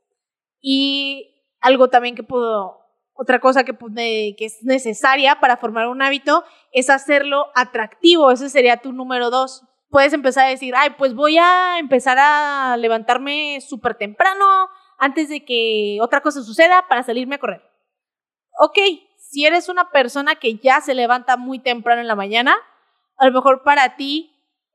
Y 0.60 1.42
algo 1.60 1.88
también 1.88 2.14
que 2.14 2.22
puedo, 2.22 2.78
otra 3.14 3.40
cosa 3.40 3.64
que, 3.64 3.74
que 3.74 4.44
es 4.44 4.62
necesaria 4.62 5.40
para 5.40 5.56
formar 5.56 5.88
un 5.88 6.02
hábito 6.02 6.44
es 6.72 6.90
hacerlo 6.90 7.46
atractivo. 7.54 8.30
Ese 8.30 8.50
sería 8.50 8.82
tu 8.82 8.92
número 8.92 9.30
dos. 9.30 9.64
Puedes 9.88 10.12
empezar 10.12 10.46
a 10.46 10.50
decir, 10.50 10.74
ay, 10.76 10.90
pues 10.98 11.14
voy 11.14 11.38
a 11.38 11.78
empezar 11.78 12.18
a 12.20 12.76
levantarme 12.76 13.60
súper 13.62 13.94
temprano 13.94 14.68
antes 14.98 15.30
de 15.30 15.44
que 15.44 15.98
otra 16.02 16.20
cosa 16.20 16.42
suceda 16.42 16.86
para 16.86 17.02
salirme 17.02 17.36
a 17.36 17.38
correr. 17.38 17.62
Ok, 18.60 18.78
si 19.34 19.44
eres 19.44 19.68
una 19.68 19.90
persona 19.90 20.36
que 20.36 20.58
ya 20.58 20.80
se 20.80 20.94
levanta 20.94 21.36
muy 21.36 21.58
temprano 21.58 22.00
en 22.00 22.06
la 22.06 22.14
mañana, 22.14 22.54
a 23.16 23.26
lo 23.26 23.32
mejor 23.32 23.64
para 23.64 23.96
ti 23.96 24.30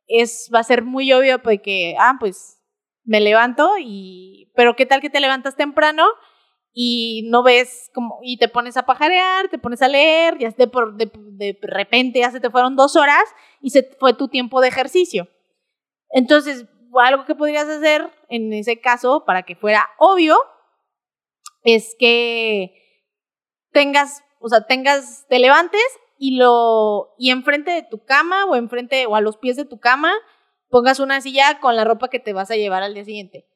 es, 0.06 0.52
va 0.54 0.60
a 0.60 0.64
ser 0.64 0.84
muy 0.84 1.14
obvio 1.14 1.42
porque, 1.42 1.96
ah, 1.98 2.18
pues 2.20 2.62
me 3.06 3.22
levanto 3.22 3.76
y, 3.80 4.52
pero 4.56 4.76
¿qué 4.76 4.86
tal 4.86 5.00
que 5.00 5.10
te 5.10 5.22
levantas 5.22 5.56
temprano 5.56 6.06
y 6.74 7.30
no 7.30 7.42
ves 7.42 7.90
como, 7.94 8.20
y 8.22 8.36
te 8.38 8.50
pones 8.50 8.76
a 8.76 8.86
pajarear, 8.86 9.48
te 9.48 9.60
pones 9.60 9.82
a 9.82 9.88
leer, 9.88 10.38
ya 10.38 10.50
de, 10.50 10.70
de, 10.96 11.12
de 11.16 11.60
repente 11.62 12.20
ya 12.20 12.30
se 12.30 12.42
te 12.42 12.50
fueron 12.50 12.76
dos 12.76 12.98
horas 12.98 13.24
y 13.62 13.70
se 13.70 13.84
fue 13.98 14.14
tu 14.14 14.28
tiempo 14.28 14.60
de 14.60 14.68
ejercicio. 14.68 15.30
Entonces, 16.10 16.66
algo 17.02 17.24
que 17.24 17.36
podrías 17.36 17.70
hacer 17.70 18.12
en 18.28 18.52
ese 18.52 18.82
caso 18.82 19.24
para 19.24 19.44
que 19.44 19.56
fuera 19.56 19.90
obvio 20.00 20.38
es 21.64 21.96
que 21.98 22.74
tengas 23.72 24.22
o 24.40 24.50
sea, 24.50 24.66
tengas, 24.66 25.26
te 25.30 25.40
levantes 25.40 25.82
y 26.18 26.38
lo, 26.38 27.14
y 27.18 27.32
enfrente 27.32 27.72
de 27.72 27.84
tu 27.84 28.04
cama 28.04 28.46
o 28.46 28.56
enfrente 28.56 29.06
o 29.06 29.16
a 29.16 29.22
los 29.22 29.38
pies 29.38 29.56
de 29.56 29.66
tu 29.66 29.80
cama 29.80 30.14
pongas 30.70 31.00
una 31.00 31.22
silla 31.22 31.60
con 31.60 31.76
la 31.76 31.84
ropa 31.84 32.10
que 32.10 32.20
te 32.20 32.34
vas 32.34 32.52
a 32.52 32.56
llevar 32.56 32.84
al 32.84 32.94
día 32.94 33.06
siguiente. 33.06 33.48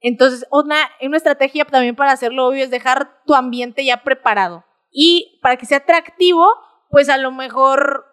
Entonces, 0.00 0.46
una, 0.50 0.76
una 1.02 1.16
estrategia 1.18 1.64
también 1.66 1.94
para 1.94 2.12
hacerlo 2.12 2.46
obvio 2.46 2.64
es 2.64 2.70
dejar 2.70 3.22
tu 3.26 3.34
ambiente 3.34 3.84
ya 3.84 4.02
preparado. 4.02 4.64
Y 4.90 5.38
para 5.42 5.56
que 5.56 5.66
sea 5.66 5.78
atractivo, 5.78 6.46
pues 6.88 7.08
a 7.08 7.18
lo 7.18 7.30
mejor, 7.30 8.06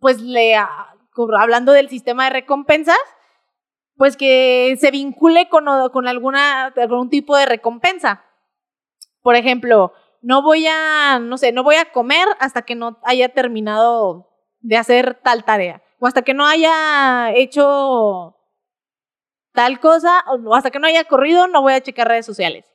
pues 0.00 0.20
le, 0.20 0.56
hablando 1.38 1.72
del 1.72 1.90
sistema 1.90 2.24
de 2.24 2.30
recompensas, 2.30 2.98
pues 3.96 4.16
que 4.16 4.76
se 4.80 4.90
vincule 4.90 5.48
con, 5.48 5.66
con 5.92 6.08
alguna, 6.08 6.66
algún 6.66 7.10
tipo 7.10 7.36
de 7.36 7.46
recompensa. 7.46 8.24
Por 9.20 9.36
ejemplo, 9.36 9.92
no 10.24 10.42
voy 10.42 10.66
a, 10.66 11.18
no 11.18 11.36
sé, 11.38 11.52
no 11.52 11.62
voy 11.62 11.76
a 11.76 11.92
comer 11.92 12.26
hasta 12.40 12.62
que 12.62 12.74
no 12.74 12.98
haya 13.04 13.28
terminado 13.28 14.30
de 14.60 14.76
hacer 14.76 15.20
tal 15.22 15.44
tarea 15.44 15.82
o 15.98 16.06
hasta 16.06 16.22
que 16.22 16.34
no 16.34 16.46
haya 16.46 17.32
hecho 17.34 18.36
tal 19.52 19.78
cosa, 19.78 20.24
o 20.26 20.54
hasta 20.54 20.70
que 20.70 20.80
no 20.80 20.86
haya 20.86 21.04
corrido, 21.04 21.46
no 21.46 21.62
voy 21.62 21.74
a 21.74 21.80
checar 21.80 22.08
redes 22.08 22.26
sociales. 22.26 22.66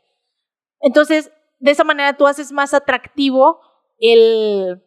Entonces, 0.79 1.31
de 1.59 1.71
esa 1.71 1.83
manera 1.83 2.15
tú 2.15 2.25
haces 2.25 2.51
más 2.53 2.73
atractivo 2.73 3.59
el, 3.99 4.81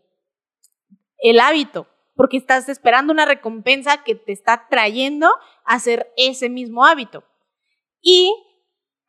el 1.19 1.38
hábito, 1.38 1.87
porque 2.16 2.38
estás 2.38 2.69
esperando 2.69 3.12
una 3.12 3.26
recompensa 3.26 4.02
que 4.04 4.14
te 4.14 4.33
está 4.33 4.66
trayendo 4.71 5.28
a 5.64 5.75
hacer 5.75 6.12
ese 6.16 6.49
mismo 6.49 6.85
hábito. 6.85 7.25
Y 8.00 8.35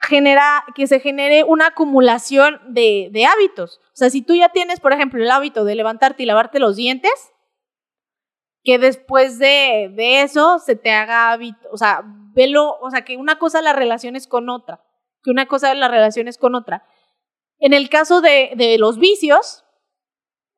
genera, 0.04 0.66
que 0.76 0.88
se 0.88 1.00
genere 1.00 1.44
una 1.44 1.68
acumulación 1.68 2.60
de, 2.68 3.26
hábitos. 3.26 3.80
O 3.94 3.96
sea, 3.96 4.10
si 4.10 4.22
tú 4.22 4.36
ya 4.36 4.50
tienes, 4.50 4.80
por 4.80 4.94
ejemplo, 4.94 5.22
el 5.22 5.32
hábito 5.32 5.66
de 5.66 5.76
levantarte 5.76 6.24
y 6.24 6.26
lavarte 6.26 6.60
los 6.60 6.76
dientes, 6.76 7.32
que 8.64 8.78
después 8.78 9.40
de, 9.40 9.92
de, 9.94 10.22
eso 10.22 10.60
se 10.60 10.76
te 10.76 10.92
haga 10.92 11.32
hábito, 11.32 11.68
o 11.72 11.78
sea, 11.78 12.02
velo, 12.34 12.78
o 12.82 12.90
sea, 12.90 13.04
que 13.04 13.18
una 13.18 13.38
cosa 13.38 13.62
la 13.62 13.74
relaciones 13.74 14.28
con 14.28 14.50
otra, 14.50 14.84
que 15.24 15.32
una 15.32 15.48
cosa 15.48 15.74
la 15.74 15.88
relaciones 15.88 16.38
con 16.38 16.56
otra. 16.56 16.86
En 17.60 17.74
el 17.74 17.90
caso 17.90 18.22
de, 18.22 18.52
de 18.56 18.78
los 18.78 19.00
vicios, 19.00 19.64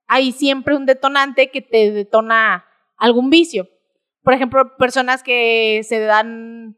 hay 0.08 0.32
siempre 0.32 0.76
un 0.76 0.86
detonante 0.86 1.50
que 1.50 1.62
te 1.62 1.92
detona 1.92 2.66
algún 2.98 3.30
vicio. 3.30 3.68
Por 4.24 4.34
ejemplo, 4.34 4.76
personas 4.78 5.24
que 5.24 5.82
se 5.84 6.00
dan 6.00 6.78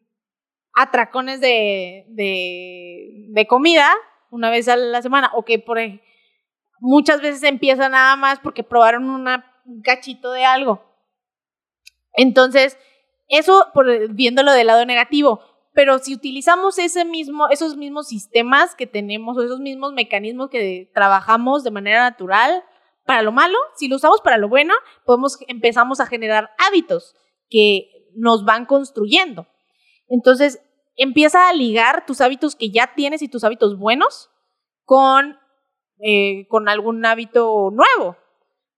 atracones 0.78 1.42
de, 1.42 2.06
de, 2.10 3.48
comida 3.48 3.90
una 4.30 4.52
vez 4.52 4.68
a 4.68 4.76
la 4.76 5.02
semana 5.02 5.32
o 5.34 5.44
que 5.44 5.58
por 5.58 5.80
muchas 6.80 7.20
veces 7.20 7.42
empiezan 7.44 7.94
nada 7.94 8.16
más 8.16 8.40
porque 8.40 8.64
probaron 8.64 9.10
un 9.10 9.82
cachito 9.84 10.32
de 10.32 10.46
algo. 10.46 10.84
Entonces, 12.14 12.78
eso 13.28 13.68
por, 13.74 14.14
viéndolo 14.14 14.52
del 14.52 14.68
lado 14.68 14.86
negativo, 14.86 15.42
pero 15.74 15.98
si 15.98 16.14
utilizamos 16.14 16.78
ese 16.78 17.06
mismo, 17.06 17.50
esos 17.50 17.76
mismos 17.76 18.08
sistemas 18.08 18.76
que 18.76 18.86
tenemos 18.86 19.36
o 19.36 19.44
esos 19.44 19.60
mismos 19.60 19.94
mecanismos 19.94 20.50
que 20.52 20.92
trabajamos 20.94 21.64
de 21.64 21.72
manera 21.72 22.02
natural 22.02 22.64
para 23.06 23.24
lo 23.24 23.32
malo, 23.32 23.58
si 23.76 23.88
lo 23.88 23.96
usamos 23.96 24.22
para 24.22 24.38
lo 24.38 24.48
bueno, 24.48 24.76
podemos 25.06 25.40
empezamos 25.48 26.00
a 26.00 26.06
generar 26.06 26.52
hábitos 26.60 27.16
que 27.50 27.90
nos 28.16 28.46
van 28.46 28.66
construyendo. 28.66 29.48
Entonces, 30.08 30.62
empieza 30.98 31.48
a 31.48 31.54
ligar 31.54 32.06
tus 32.06 32.20
hábitos 32.22 32.56
que 32.56 32.72
ya 32.72 32.94
tienes 32.96 33.22
y 33.22 33.30
tus 33.30 33.44
hábitos 33.44 33.78
buenos 33.78 34.30
con, 34.84 35.38
eh, 36.00 36.48
con 36.50 36.68
algún 36.68 37.06
hábito 37.06 37.70
nuevo. 37.72 38.18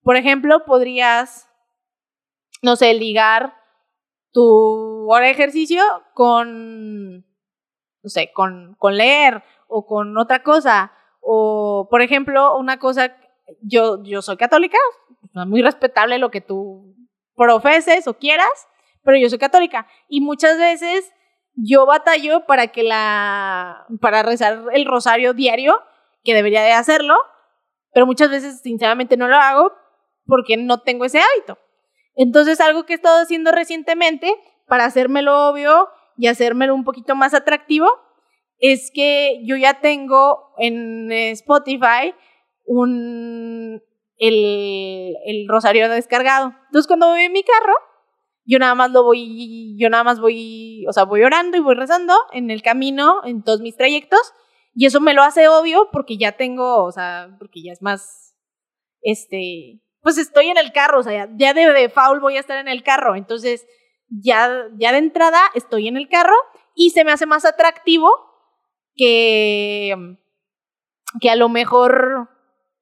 Por 0.04 0.18
ejemplo, 0.18 0.66
podrías, 0.66 1.50
no 2.62 2.76
sé, 2.76 2.94
ligar 2.94 3.56
tu 4.32 5.10
hora 5.10 5.26
de 5.26 5.32
ejercicio 5.32 5.82
con, 6.14 7.20
no 7.20 8.10
sé, 8.10 8.32
con, 8.34 8.76
con 8.78 8.98
leer 8.98 9.44
o 9.68 9.86
con 9.86 10.18
otra 10.18 10.44
cosa. 10.44 10.92
O, 11.22 11.88
por 11.90 12.02
ejemplo, 12.02 12.58
una 12.58 12.80
cosa, 12.80 13.16
yo, 13.62 14.04
yo 14.04 14.22
soy 14.22 14.38
católica, 14.38 14.78
muy 15.48 15.62
respetable 15.62 16.18
lo 16.18 16.32
que 16.32 16.42
tú 16.42 16.96
profeses 17.36 18.08
o 18.08 18.16
quieras, 18.16 18.50
pero 19.04 19.18
yo 19.18 19.30
soy 19.30 19.40
católica 19.40 19.88
y 20.08 20.22
muchas 20.22 20.58
veces 20.58 21.12
yo 21.64 21.86
batallo 21.86 22.46
para 22.46 22.68
que 22.68 22.84
la, 22.84 23.86
para 24.02 24.24
rezar 24.24 24.64
el 24.74 24.86
rosario 24.86 25.34
diario, 25.34 25.82
que 26.24 26.34
debería 26.34 26.62
de 26.64 26.72
hacerlo, 26.72 27.16
pero 27.94 28.06
muchas 28.06 28.30
veces 28.30 28.62
sinceramente 28.62 29.18
no 29.18 29.28
lo 29.28 29.38
hago 29.38 29.74
porque 30.26 30.58
no 30.58 30.82
tengo 30.82 31.06
ese 31.06 31.20
hábito. 31.20 31.58
Entonces, 32.16 32.60
algo 32.60 32.86
que 32.86 32.94
he 32.94 32.96
estado 32.96 33.22
haciendo 33.22 33.52
recientemente 33.52 34.34
para 34.68 34.86
hacérmelo 34.86 35.50
obvio 35.50 35.90
y 36.18 36.28
hacérmelo 36.28 36.76
un 36.76 36.84
poquito 36.84 37.16
más 37.16 37.34
atractivo 37.34 37.88
es 38.60 38.92
que 38.94 39.42
yo 39.46 39.56
ya 39.56 39.80
tengo 39.80 40.54
en 40.58 41.12
Spotify 41.12 42.14
un, 42.66 43.82
el, 44.18 45.16
el 45.26 45.48
rosario 45.48 45.90
descargado. 45.90 46.54
Entonces, 46.68 46.88
cuando 46.88 47.08
voy 47.08 47.22
en 47.22 47.32
mi 47.32 47.44
carro, 47.44 47.74
yo 48.46 48.60
nada 48.60 48.76
más 48.76 48.92
lo 48.92 49.04
voy, 49.04 49.76
yo 49.78 49.90
nada 49.90 50.04
más 50.04 50.20
voy, 50.20 50.86
o 50.88 50.94
sea, 50.94 51.04
voy 51.04 51.24
orando 51.24 51.58
y 51.58 51.62
voy 51.62 51.76
rezando 51.76 52.16
en 52.32 52.52
el 52.52 52.62
camino, 52.62 53.22
en 53.26 53.44
todos 53.44 53.62
mis 53.62 53.76
trayectos, 53.76 54.34
y 54.74 54.86
eso 54.86 55.02
me 55.02 55.14
lo 55.14 55.24
hace 55.24 55.48
obvio 55.48 55.90
porque 55.92 56.18
ya 56.18 56.34
tengo, 56.34 56.84
o 56.84 56.92
sea, 56.92 57.36
porque 57.38 57.62
ya 57.62 57.72
es 57.72 57.82
más, 57.82 58.36
este, 59.02 59.82
pues 60.02 60.18
estoy 60.18 60.48
en 60.48 60.58
el 60.58 60.72
carro, 60.72 61.00
o 61.00 61.04
sea, 61.04 61.30
ya 61.36 61.54
de 61.54 61.72
default 61.72 62.22
voy 62.22 62.38
a 62.38 62.40
estar 62.40 62.58
en 62.58 62.68
el 62.68 62.84
carro, 62.84 63.16
entonces 63.16 63.68
ya, 64.10 64.68
ya 64.78 64.92
de 64.92 64.98
entrada 64.98 65.40
estoy 65.54 65.88
en 65.88 65.98
el 65.98 66.08
carro 66.10 66.36
y 66.76 66.92
se 66.92 67.04
me 67.04 67.12
hace 67.12 67.26
más 67.26 67.46
atractivo 67.46 68.10
que, 68.96 70.18
que 71.22 71.30
a 71.30 71.36
lo 71.36 71.50
mejor 71.50 72.30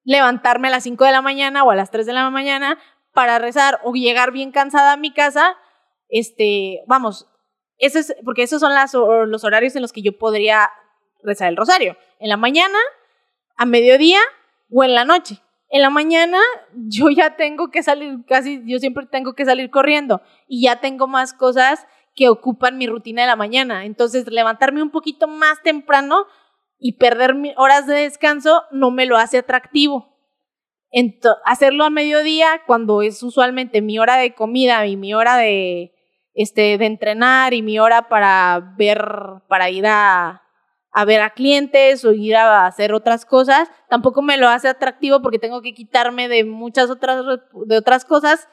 levantarme 0.03 0.69
a 0.69 0.71
las 0.71 0.83
5 0.83 1.03
de 1.03 1.11
la 1.11 1.21
mañana 1.21 1.63
o 1.63 1.71
a 1.71 1.75
las 1.75 1.91
3 1.91 2.05
de 2.05 2.13
la 2.13 2.29
mañana 2.29 2.79
para 3.17 3.39
rezar 3.39 3.79
o 3.83 3.93
llegar 3.93 4.31
bien 4.31 4.51
cansada 4.51 4.93
a 4.93 4.95
mi 4.95 5.11
casa, 5.11 5.55
este, 6.07 6.83
vamos, 6.85 7.27
eso 7.79 7.97
es, 7.97 8.15
porque 8.23 8.43
esos 8.43 8.59
son 8.59 8.73
los 9.31 9.43
horarios 9.43 9.75
en 9.75 9.81
los 9.81 9.91
que 9.91 10.03
yo 10.03 10.19
podría 10.19 10.69
rezar 11.23 11.47
el 11.47 11.57
rosario. 11.57 11.97
En 12.19 12.29
la 12.29 12.37
mañana, 12.37 12.77
a 13.55 13.65
mediodía 13.65 14.19
o 14.69 14.83
en 14.83 14.93
la 14.93 15.03
noche. 15.03 15.41
En 15.69 15.81
la 15.81 15.89
mañana 15.89 16.37
yo 16.75 17.09
ya 17.09 17.35
tengo 17.35 17.71
que 17.71 17.81
salir, 17.81 18.23
casi 18.27 18.61
yo 18.67 18.77
siempre 18.77 19.07
tengo 19.07 19.33
que 19.33 19.45
salir 19.45 19.71
corriendo 19.71 20.21
y 20.47 20.65
ya 20.65 20.79
tengo 20.79 21.07
más 21.07 21.33
cosas 21.33 21.87
que 22.13 22.29
ocupan 22.29 22.77
mi 22.77 22.85
rutina 22.85 23.23
de 23.23 23.29
la 23.29 23.35
mañana. 23.35 23.85
Entonces, 23.85 24.27
levantarme 24.27 24.83
un 24.83 24.91
poquito 24.91 25.27
más 25.27 25.63
temprano 25.63 26.27
y 26.77 26.99
perder 26.99 27.35
horas 27.55 27.87
de 27.87 27.95
descanso 27.95 28.65
no 28.69 28.91
me 28.91 29.07
lo 29.07 29.17
hace 29.17 29.39
atractivo 29.39 30.16
hacerlo 31.45 31.83
a 31.83 31.89
mediodía 31.89 32.61
cuando 32.65 33.01
es 33.01 33.21
usualmente 33.23 33.81
mi 33.81 33.99
hora 33.99 34.17
de 34.17 34.33
comida 34.33 34.85
y 34.85 34.95
mi 34.95 35.13
hora 35.13 35.37
de, 35.37 35.93
este, 36.33 36.77
de 36.77 36.85
entrenar 36.85 37.53
y 37.53 37.61
mi 37.61 37.79
hora 37.79 38.09
para 38.09 38.73
ver, 38.77 39.01
para 39.47 39.69
ir 39.69 39.85
a, 39.87 40.43
a 40.91 41.05
ver 41.05 41.21
a 41.21 41.31
clientes 41.31 42.03
o 42.05 42.13
ir 42.13 42.35
a 42.35 42.65
hacer 42.65 42.93
otras 42.93 43.25
cosas, 43.25 43.69
tampoco 43.89 44.21
me 44.21 44.37
lo 44.37 44.47
hace 44.47 44.67
atractivo 44.67 45.21
porque 45.21 45.39
tengo 45.39 45.61
que 45.61 45.73
quitarme 45.73 46.27
de 46.27 46.43
muchas 46.43 46.89
otras, 46.89 47.23
de 47.67 47.77
otras 47.77 48.05
cosas 48.05 48.47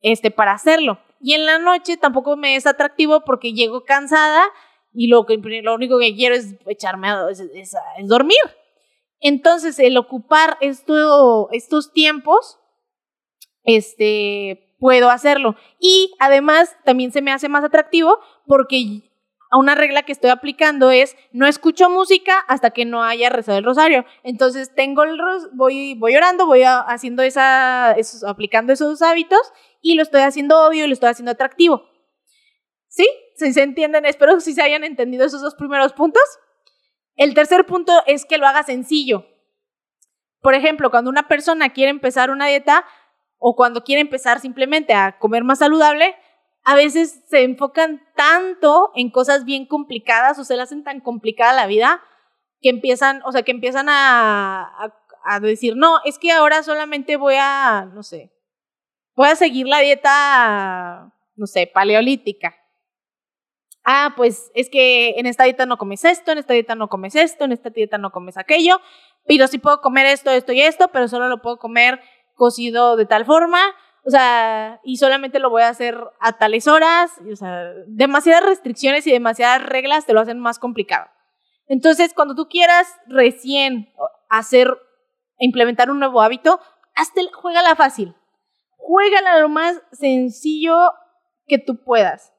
este, 0.00 0.30
para 0.30 0.52
hacerlo. 0.52 0.98
Y 1.20 1.34
en 1.34 1.46
la 1.46 1.58
noche 1.58 1.96
tampoco 1.96 2.36
me 2.36 2.56
es 2.56 2.66
atractivo 2.66 3.24
porque 3.24 3.52
llego 3.52 3.84
cansada 3.84 4.42
y 4.92 5.08
lo, 5.08 5.26
que, 5.26 5.38
lo 5.62 5.74
único 5.74 5.98
que 5.98 6.14
quiero 6.14 6.34
es 6.34 6.54
echarme 6.66 7.08
a, 7.08 7.28
es 7.30 7.74
dormir. 8.04 8.38
Entonces, 9.20 9.78
el 9.78 9.96
ocupar 9.96 10.56
esto, 10.60 11.48
estos 11.52 11.92
tiempos, 11.92 12.58
este, 13.64 14.76
puedo 14.78 15.10
hacerlo. 15.10 15.56
Y 15.80 16.14
además, 16.20 16.76
también 16.84 17.12
se 17.12 17.22
me 17.22 17.32
hace 17.32 17.48
más 17.48 17.64
atractivo 17.64 18.18
porque 18.46 19.08
una 19.56 19.74
regla 19.74 20.02
que 20.02 20.12
estoy 20.12 20.30
aplicando 20.30 20.90
es 20.90 21.16
no 21.32 21.46
escucho 21.46 21.88
música 21.88 22.38
hasta 22.48 22.70
que 22.70 22.84
no 22.84 23.02
haya 23.02 23.30
rezado 23.30 23.58
el 23.58 23.64
rosario. 23.64 24.04
Entonces 24.22 24.74
tengo 24.74 25.04
el 25.04 25.18
voy 25.54 25.94
voy 25.94 26.16
orando, 26.16 26.46
voy 26.46 26.62
haciendo 26.64 27.22
esa 27.22 27.96
aplicando 28.26 28.72
esos 28.72 29.00
hábitos 29.00 29.40
y 29.80 29.94
lo 29.94 30.02
estoy 30.02 30.22
haciendo 30.22 30.66
obvio 30.66 30.84
y 30.84 30.88
lo 30.88 30.92
estoy 30.92 31.08
haciendo 31.08 31.32
atractivo. 31.32 31.82
¿Sí? 32.88 33.08
¿Sí 33.36 33.52
se 33.52 33.62
entienden? 33.62 34.04
Espero 34.04 34.38
sí 34.40 34.52
se 34.52 34.62
hayan 34.62 34.84
entendido 34.84 35.24
esos 35.24 35.40
dos 35.40 35.54
primeros 35.54 35.92
puntos. 35.92 36.22
El 37.18 37.34
tercer 37.34 37.66
punto 37.66 37.92
es 38.06 38.24
que 38.24 38.38
lo 38.38 38.46
haga 38.46 38.62
sencillo. 38.62 39.26
Por 40.40 40.54
ejemplo, 40.54 40.90
cuando 40.90 41.10
una 41.10 41.26
persona 41.26 41.70
quiere 41.70 41.90
empezar 41.90 42.30
una 42.30 42.46
dieta 42.46 42.86
o 43.38 43.56
cuando 43.56 43.82
quiere 43.82 44.00
empezar 44.00 44.38
simplemente 44.38 44.94
a 44.94 45.18
comer 45.18 45.42
más 45.42 45.58
saludable, 45.58 46.14
a 46.62 46.76
veces 46.76 47.24
se 47.28 47.42
enfocan 47.42 48.00
tanto 48.14 48.92
en 48.94 49.10
cosas 49.10 49.44
bien 49.44 49.66
complicadas 49.66 50.38
o 50.38 50.44
se 50.44 50.54
le 50.54 50.62
hacen 50.62 50.84
tan 50.84 51.00
complicada 51.00 51.52
la 51.54 51.66
vida 51.66 52.00
que 52.60 52.68
empiezan, 52.68 53.20
o 53.24 53.32
sea, 53.32 53.42
que 53.42 53.50
empiezan 53.50 53.88
a, 53.88 54.92
a 55.24 55.40
decir, 55.40 55.74
no, 55.76 55.98
es 56.04 56.20
que 56.20 56.30
ahora 56.30 56.62
solamente 56.62 57.16
voy 57.16 57.34
a, 57.36 57.90
no 57.92 58.04
sé, 58.04 58.32
voy 59.16 59.26
a 59.26 59.34
seguir 59.34 59.66
la 59.66 59.80
dieta, 59.80 61.12
no 61.34 61.46
sé, 61.48 61.66
paleolítica 61.66 62.54
ah, 63.90 64.12
pues 64.14 64.50
es 64.54 64.68
que 64.68 65.14
en 65.16 65.24
esta 65.24 65.44
dieta 65.44 65.64
no 65.64 65.78
comes 65.78 66.04
esto, 66.04 66.30
en 66.30 66.36
esta 66.36 66.52
dieta 66.52 66.74
no 66.74 66.88
comes 66.88 67.14
esto, 67.16 67.44
en 67.44 67.52
esta 67.52 67.70
dieta 67.70 67.96
no 67.96 68.12
comes 68.12 68.36
aquello, 68.36 68.82
pero 69.26 69.46
sí 69.46 69.58
puedo 69.58 69.80
comer 69.80 70.04
esto, 70.04 70.30
esto 70.30 70.52
y 70.52 70.60
esto, 70.60 70.88
pero 70.88 71.08
solo 71.08 71.28
lo 71.28 71.40
puedo 71.40 71.58
comer 71.58 71.98
cocido 72.34 72.96
de 72.96 73.06
tal 73.06 73.24
forma, 73.24 73.58
o 74.04 74.10
sea, 74.10 74.78
y 74.84 74.98
solamente 74.98 75.38
lo 75.38 75.48
voy 75.48 75.62
a 75.62 75.70
hacer 75.70 75.98
a 76.20 76.32
tales 76.36 76.68
horas, 76.68 77.12
o 77.32 77.34
sea, 77.34 77.72
demasiadas 77.86 78.44
restricciones 78.44 79.06
y 79.06 79.10
demasiadas 79.10 79.62
reglas 79.62 80.04
te 80.04 80.12
lo 80.12 80.20
hacen 80.20 80.38
más 80.38 80.58
complicado. 80.58 81.06
Entonces, 81.66 82.12
cuando 82.12 82.34
tú 82.34 82.46
quieras 82.46 82.94
recién 83.06 83.88
hacer, 84.28 84.68
implementar 85.38 85.90
un 85.90 85.98
nuevo 85.98 86.20
hábito, 86.20 86.60
hazte, 86.94 87.22
juégala 87.32 87.74
fácil. 87.74 88.14
Juégala 88.76 89.40
lo 89.40 89.48
más 89.48 89.80
sencillo 89.92 90.76
que 91.46 91.58
tú 91.58 91.82
puedas 91.82 92.34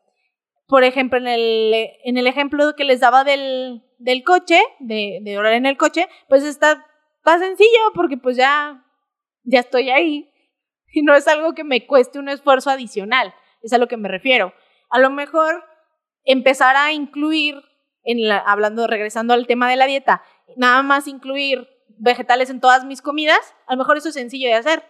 por 0.69 0.84
ejemplo, 0.84 1.17
en 1.17 1.27
el, 1.27 1.89
en 2.03 2.17
el 2.17 2.27
ejemplo 2.27 2.75
que 2.75 2.84
les 2.84 2.99
daba 2.99 3.23
del, 3.23 3.84
del 3.97 4.23
coche, 4.23 4.62
de, 4.79 5.17
de 5.23 5.38
orar 5.39 5.53
en 5.53 5.65
el 5.65 5.77
coche, 5.77 6.08
pues 6.29 6.43
está, 6.43 6.86
está 7.17 7.39
sencillo 7.39 7.91
porque 7.95 8.17
pues 8.17 8.38
ya, 8.38 8.86
ya 9.43 9.60
estoy 9.60 9.89
ahí. 9.89 10.32
Y 10.91 11.03
no 11.03 11.13
es 11.13 11.27
algo 11.27 11.53
que 11.53 11.63
me 11.63 11.86
cueste 11.86 12.17
un 12.17 12.29
esfuerzo 12.29 12.71
adicional, 12.71 13.36
es 13.62 13.73
a 13.73 13.77
lo 13.77 13.88
que 13.88 13.97
me 13.97 14.10
refiero. 14.10 14.53
A 14.89 14.97
lo 14.97 15.12
mejor 15.12 15.63
empezar 16.23 16.75
a 16.75 16.93
incluir, 16.93 17.62
en 18.03 18.27
la, 18.27 18.39
hablando, 18.39 18.88
regresando 18.88 19.36
al 19.36 19.45
tema 19.45 19.69
de 19.69 19.75
la 19.75 19.86
dieta, 19.86 20.23
nada 20.55 20.82
más 20.82 21.08
incluir 21.08 21.67
vegetales 21.99 22.49
en 22.49 22.60
todas 22.60 22.86
mis 22.86 23.03
comidas, 23.03 23.55
a 23.67 23.73
lo 23.73 23.77
mejor 23.77 23.97
eso 23.97 24.10
es 24.10 24.15
sencillo 24.15 24.47
de 24.47 24.55
hacer 24.55 24.84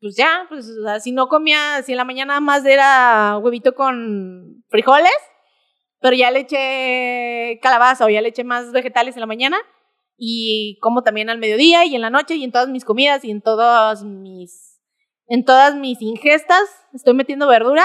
pues 0.00 0.16
ya, 0.16 0.46
pues 0.48 0.66
o 0.68 0.82
sea, 0.82 1.00
si 1.00 1.12
no 1.12 1.28
comía, 1.28 1.82
si 1.82 1.92
en 1.92 1.98
la 1.98 2.04
mañana 2.04 2.40
más 2.40 2.64
era 2.64 3.38
huevito 3.38 3.74
con 3.74 4.64
frijoles, 4.68 5.10
pero 6.00 6.16
ya 6.16 6.30
le 6.30 6.40
eché 6.40 7.60
calabaza 7.60 8.06
o 8.06 8.08
ya 8.08 8.22
le 8.22 8.28
eché 8.28 8.42
más 8.42 8.72
vegetales 8.72 9.16
en 9.16 9.20
la 9.20 9.26
mañana 9.26 9.58
y 10.16 10.78
como 10.80 11.02
también 11.02 11.28
al 11.30 11.38
mediodía 11.38 11.84
y 11.84 11.94
en 11.94 12.02
la 12.02 12.10
noche 12.10 12.36
y 12.36 12.44
en 12.44 12.52
todas 12.52 12.68
mis 12.68 12.84
comidas 12.84 13.24
y 13.24 13.30
en 13.30 13.42
todas 13.42 14.02
mis 14.04 14.80
en 15.28 15.44
todas 15.44 15.74
mis 15.76 16.00
ingestas 16.02 16.68
estoy 16.92 17.14
metiendo 17.14 17.46
verdura. 17.46 17.84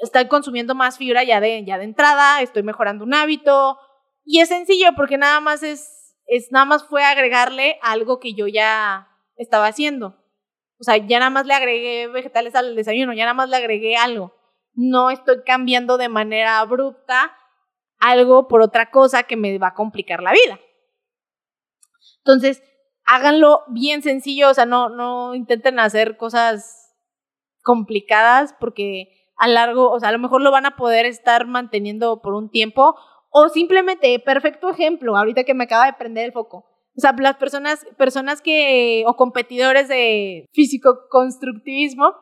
Estoy 0.00 0.28
consumiendo 0.28 0.74
más 0.74 0.98
fibra 0.98 1.24
ya 1.24 1.40
de 1.40 1.64
ya 1.64 1.78
de 1.78 1.84
entrada, 1.84 2.42
estoy 2.42 2.62
mejorando 2.62 3.04
un 3.04 3.14
hábito 3.14 3.78
y 4.24 4.40
es 4.40 4.48
sencillo 4.48 4.90
porque 4.96 5.18
nada 5.18 5.40
más 5.40 5.62
es 5.62 6.16
es 6.26 6.50
nada 6.50 6.64
más 6.64 6.84
fue 6.84 7.04
agregarle 7.04 7.78
algo 7.82 8.18
que 8.18 8.34
yo 8.34 8.48
ya 8.48 9.08
estaba 9.36 9.66
haciendo. 9.66 10.16
O 10.80 10.84
sea, 10.84 10.96
ya 10.96 11.18
nada 11.18 11.30
más 11.30 11.46
le 11.46 11.54
agregué 11.54 12.06
vegetales 12.08 12.54
al 12.54 12.76
desayuno, 12.76 13.12
ya 13.12 13.24
nada 13.24 13.34
más 13.34 13.48
le 13.48 13.56
agregué 13.56 13.96
algo. 13.96 14.34
No 14.74 15.10
estoy 15.10 15.42
cambiando 15.44 15.98
de 15.98 16.08
manera 16.08 16.60
abrupta 16.60 17.36
algo 17.98 18.46
por 18.46 18.62
otra 18.62 18.90
cosa 18.90 19.24
que 19.24 19.36
me 19.36 19.58
va 19.58 19.68
a 19.68 19.74
complicar 19.74 20.22
la 20.22 20.32
vida. 20.32 20.60
Entonces, 22.18 22.62
háganlo 23.04 23.62
bien 23.68 24.02
sencillo, 24.02 24.50
o 24.50 24.54
sea, 24.54 24.66
no, 24.66 24.88
no 24.88 25.34
intenten 25.34 25.80
hacer 25.80 26.16
cosas 26.16 26.94
complicadas 27.62 28.54
porque 28.60 29.32
a 29.36 29.48
largo, 29.48 29.90
o 29.90 29.98
sea, 29.98 30.10
a 30.10 30.12
lo 30.12 30.18
mejor 30.18 30.42
lo 30.42 30.50
van 30.50 30.66
a 30.66 30.76
poder 30.76 31.06
estar 31.06 31.46
manteniendo 31.46 32.20
por 32.20 32.34
un 32.34 32.50
tiempo 32.50 32.94
o 33.30 33.48
simplemente, 33.48 34.18
perfecto 34.20 34.70
ejemplo, 34.70 35.16
ahorita 35.16 35.44
que 35.44 35.54
me 35.54 35.64
acaba 35.64 35.86
de 35.86 35.92
prender 35.94 36.26
el 36.26 36.32
foco, 36.32 36.66
o 36.98 37.00
sea, 37.00 37.14
las 37.16 37.36
personas, 37.36 37.86
personas 37.96 38.42
que, 38.42 39.04
o 39.06 39.14
competidores 39.14 39.86
de 39.86 40.46
físico-constructivismo, 40.52 42.12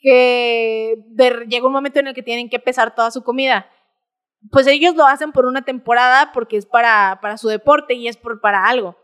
que 0.00 0.94
llega 1.48 1.66
un 1.66 1.72
momento 1.72 1.98
en 1.98 2.06
el 2.06 2.14
que 2.14 2.22
tienen 2.22 2.48
que 2.48 2.60
pesar 2.60 2.94
toda 2.94 3.10
su 3.10 3.24
comida. 3.24 3.68
Pues 4.52 4.68
ellos 4.68 4.94
lo 4.94 5.06
hacen 5.06 5.32
por 5.32 5.44
una 5.44 5.62
temporada 5.62 6.30
porque 6.32 6.56
es 6.56 6.66
para, 6.66 7.18
para 7.20 7.36
su 7.36 7.48
deporte 7.48 7.94
y 7.94 8.06
es 8.06 8.16
por, 8.16 8.40
para 8.40 8.64
algo. 8.64 8.96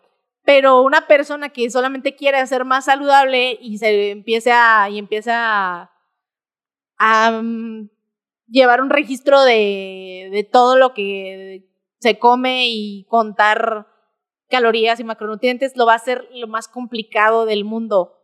Pero 0.44 0.80
una 0.82 1.08
persona 1.08 1.48
que 1.48 1.68
solamente 1.68 2.14
quiere 2.14 2.46
ser 2.46 2.64
más 2.64 2.84
saludable 2.84 3.58
y 3.60 3.78
se 3.78 4.12
empiece 4.12 4.52
a, 4.52 4.88
y 4.88 4.98
empieza 4.98 5.90
a, 6.96 7.30
mm, 7.42 7.90
llevar 8.46 8.80
un 8.80 8.90
registro 8.90 9.42
de, 9.42 10.28
de 10.30 10.44
todo 10.44 10.78
lo 10.78 10.94
que 10.94 11.66
se 11.98 12.20
come 12.20 12.68
y 12.68 13.04
contar 13.08 13.88
calorías 14.48 15.00
y 15.00 15.04
macronutrientes, 15.04 15.76
lo 15.76 15.86
va 15.86 15.94
a 15.94 15.98
ser 15.98 16.28
lo 16.32 16.46
más 16.46 16.68
complicado 16.68 17.46
del 17.46 17.64
mundo 17.64 18.16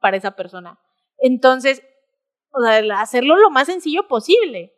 para 0.00 0.16
esa 0.16 0.32
persona. 0.32 0.78
Entonces, 1.18 1.82
hacerlo 2.94 3.36
lo 3.36 3.50
más 3.50 3.66
sencillo 3.66 4.08
posible. 4.08 4.74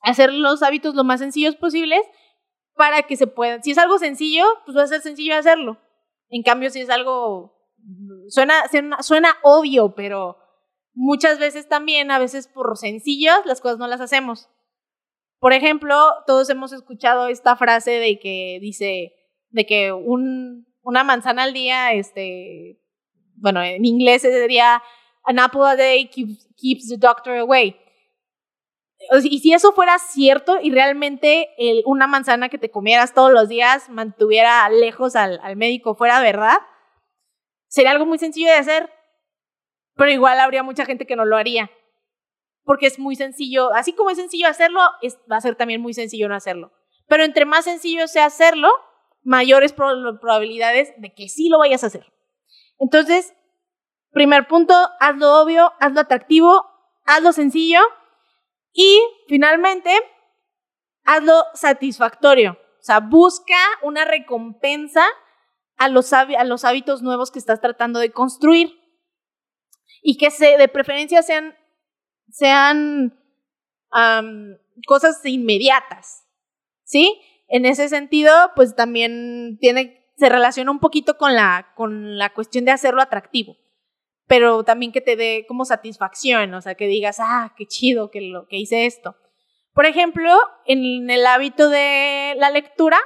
Hacer 0.00 0.32
los 0.32 0.62
hábitos 0.62 0.94
lo 0.94 1.04
más 1.04 1.20
sencillos 1.20 1.56
posibles 1.56 2.02
para 2.74 3.02
que 3.02 3.16
se 3.16 3.26
puedan. 3.26 3.62
Si 3.62 3.72
es 3.72 3.78
algo 3.78 3.98
sencillo, 3.98 4.44
pues 4.64 4.76
va 4.76 4.82
a 4.82 4.86
ser 4.86 5.00
sencillo 5.00 5.34
hacerlo. 5.34 5.78
En 6.28 6.42
cambio, 6.42 6.70
si 6.70 6.80
es 6.80 6.90
algo. 6.90 7.54
Suena, 8.28 8.64
suena, 9.00 9.36
obvio, 9.42 9.94
pero 9.94 10.38
muchas 10.92 11.38
veces 11.38 11.68
también, 11.68 12.10
a 12.10 12.18
veces 12.18 12.48
por 12.48 12.76
sencillas, 12.76 13.44
las 13.46 13.60
cosas 13.60 13.78
no 13.78 13.86
las 13.86 14.00
hacemos. 14.00 14.48
Por 15.38 15.52
ejemplo, 15.52 15.96
todos 16.26 16.50
hemos 16.50 16.72
escuchado 16.72 17.28
esta 17.28 17.56
frase 17.56 17.92
de 17.92 18.18
que 18.18 18.58
dice, 18.60 19.12
de 19.50 19.66
que 19.66 19.92
un, 19.92 20.66
una 20.82 21.04
manzana 21.04 21.44
al 21.44 21.52
día, 21.52 21.92
este, 21.92 22.80
bueno, 23.34 23.62
en 23.62 23.84
inglés 23.84 24.22
sería 24.22 24.82
an 25.24 25.38
apple 25.38 25.62
a 25.64 25.76
day 25.76 26.08
keeps, 26.08 26.88
the 26.88 26.96
doctor 26.96 27.36
away. 27.38 27.76
Y 29.22 29.40
si 29.40 29.52
eso 29.52 29.72
fuera 29.72 29.98
cierto 29.98 30.58
y 30.60 30.70
realmente 30.70 31.50
una 31.84 32.06
manzana 32.06 32.48
que 32.48 32.58
te 32.58 32.70
comieras 32.70 33.12
todos 33.12 33.30
los 33.30 33.48
días 33.48 33.90
mantuviera 33.90 34.68
lejos 34.70 35.16
al, 35.16 35.38
al 35.42 35.56
médico 35.56 35.94
fuera 35.94 36.20
verdad, 36.20 36.58
sería 37.68 37.90
algo 37.90 38.06
muy 38.06 38.18
sencillo 38.18 38.48
de 38.48 38.56
hacer, 38.56 38.90
pero 39.96 40.10
igual 40.10 40.40
habría 40.40 40.62
mucha 40.62 40.86
gente 40.86 41.06
que 41.06 41.16
no 41.16 41.24
lo 41.24 41.36
haría, 41.36 41.70
porque 42.64 42.86
es 42.86 42.98
muy 42.98 43.16
sencillo, 43.16 43.72
así 43.74 43.92
como 43.92 44.10
es 44.10 44.16
sencillo 44.16 44.48
hacerlo, 44.48 44.80
es, 45.02 45.18
va 45.30 45.36
a 45.36 45.40
ser 45.40 45.56
también 45.56 45.80
muy 45.80 45.94
sencillo 45.94 46.28
no 46.28 46.34
hacerlo. 46.34 46.72
Pero 47.06 47.22
entre 47.22 47.44
más 47.44 47.64
sencillo 47.64 48.08
sea 48.08 48.26
hacerlo, 48.26 48.70
mayores 49.26 49.72
probabilidades 49.72 50.92
de 50.98 51.12
que 51.12 51.28
sí 51.28 51.48
lo 51.48 51.58
vayas 51.58 51.82
a 51.82 51.88
hacer. 51.88 52.12
Entonces, 52.78 53.34
primer 54.12 54.46
punto, 54.46 54.74
hazlo 55.00 55.42
obvio, 55.42 55.72
hazlo 55.80 56.00
atractivo, 56.00 56.64
hazlo 57.04 57.32
sencillo 57.32 57.80
y 58.72 59.00
finalmente, 59.28 59.90
hazlo 61.04 61.44
satisfactorio. 61.54 62.52
O 62.52 62.82
sea, 62.82 63.00
busca 63.00 63.58
una 63.82 64.04
recompensa 64.04 65.04
a 65.76 65.88
los, 65.88 66.12
hábitos 66.12 67.02
nuevos 67.02 67.32
que 67.32 67.40
estás 67.40 67.60
tratando 67.60 67.98
de 67.98 68.12
construir 68.12 68.80
y 70.02 70.16
que 70.18 70.30
de 70.56 70.68
preferencia 70.68 71.22
sean, 71.22 71.56
sean 72.30 73.18
cosas 74.86 75.20
inmediatas, 75.24 76.26
¿sí? 76.84 77.20
En 77.48 77.64
ese 77.64 77.88
sentido, 77.88 78.32
pues 78.54 78.74
también 78.74 79.58
se 80.16 80.28
relaciona 80.28 80.70
un 80.70 80.80
poquito 80.80 81.16
con 81.16 81.34
la, 81.34 81.72
con 81.76 82.18
la 82.18 82.32
cuestión 82.32 82.64
de 82.64 82.72
hacerlo 82.72 83.02
atractivo, 83.02 83.56
pero 84.26 84.64
también 84.64 84.92
que 84.92 85.00
te 85.00 85.16
dé 85.16 85.44
como 85.46 85.64
satisfacción, 85.64 86.52
o 86.54 86.60
sea, 86.60 86.74
que 86.74 86.86
digas, 86.86 87.18
ah, 87.20 87.54
qué 87.56 87.66
chido 87.66 88.10
que, 88.10 88.20
hice 88.50 88.86
esto. 88.86 89.16
Por 89.72 89.86
ejemplo, 89.86 90.32
en 90.64 91.08
el 91.10 91.26
hábito 91.26 91.68
de 91.68 92.34
la 92.38 92.50
lectura, 92.50 92.98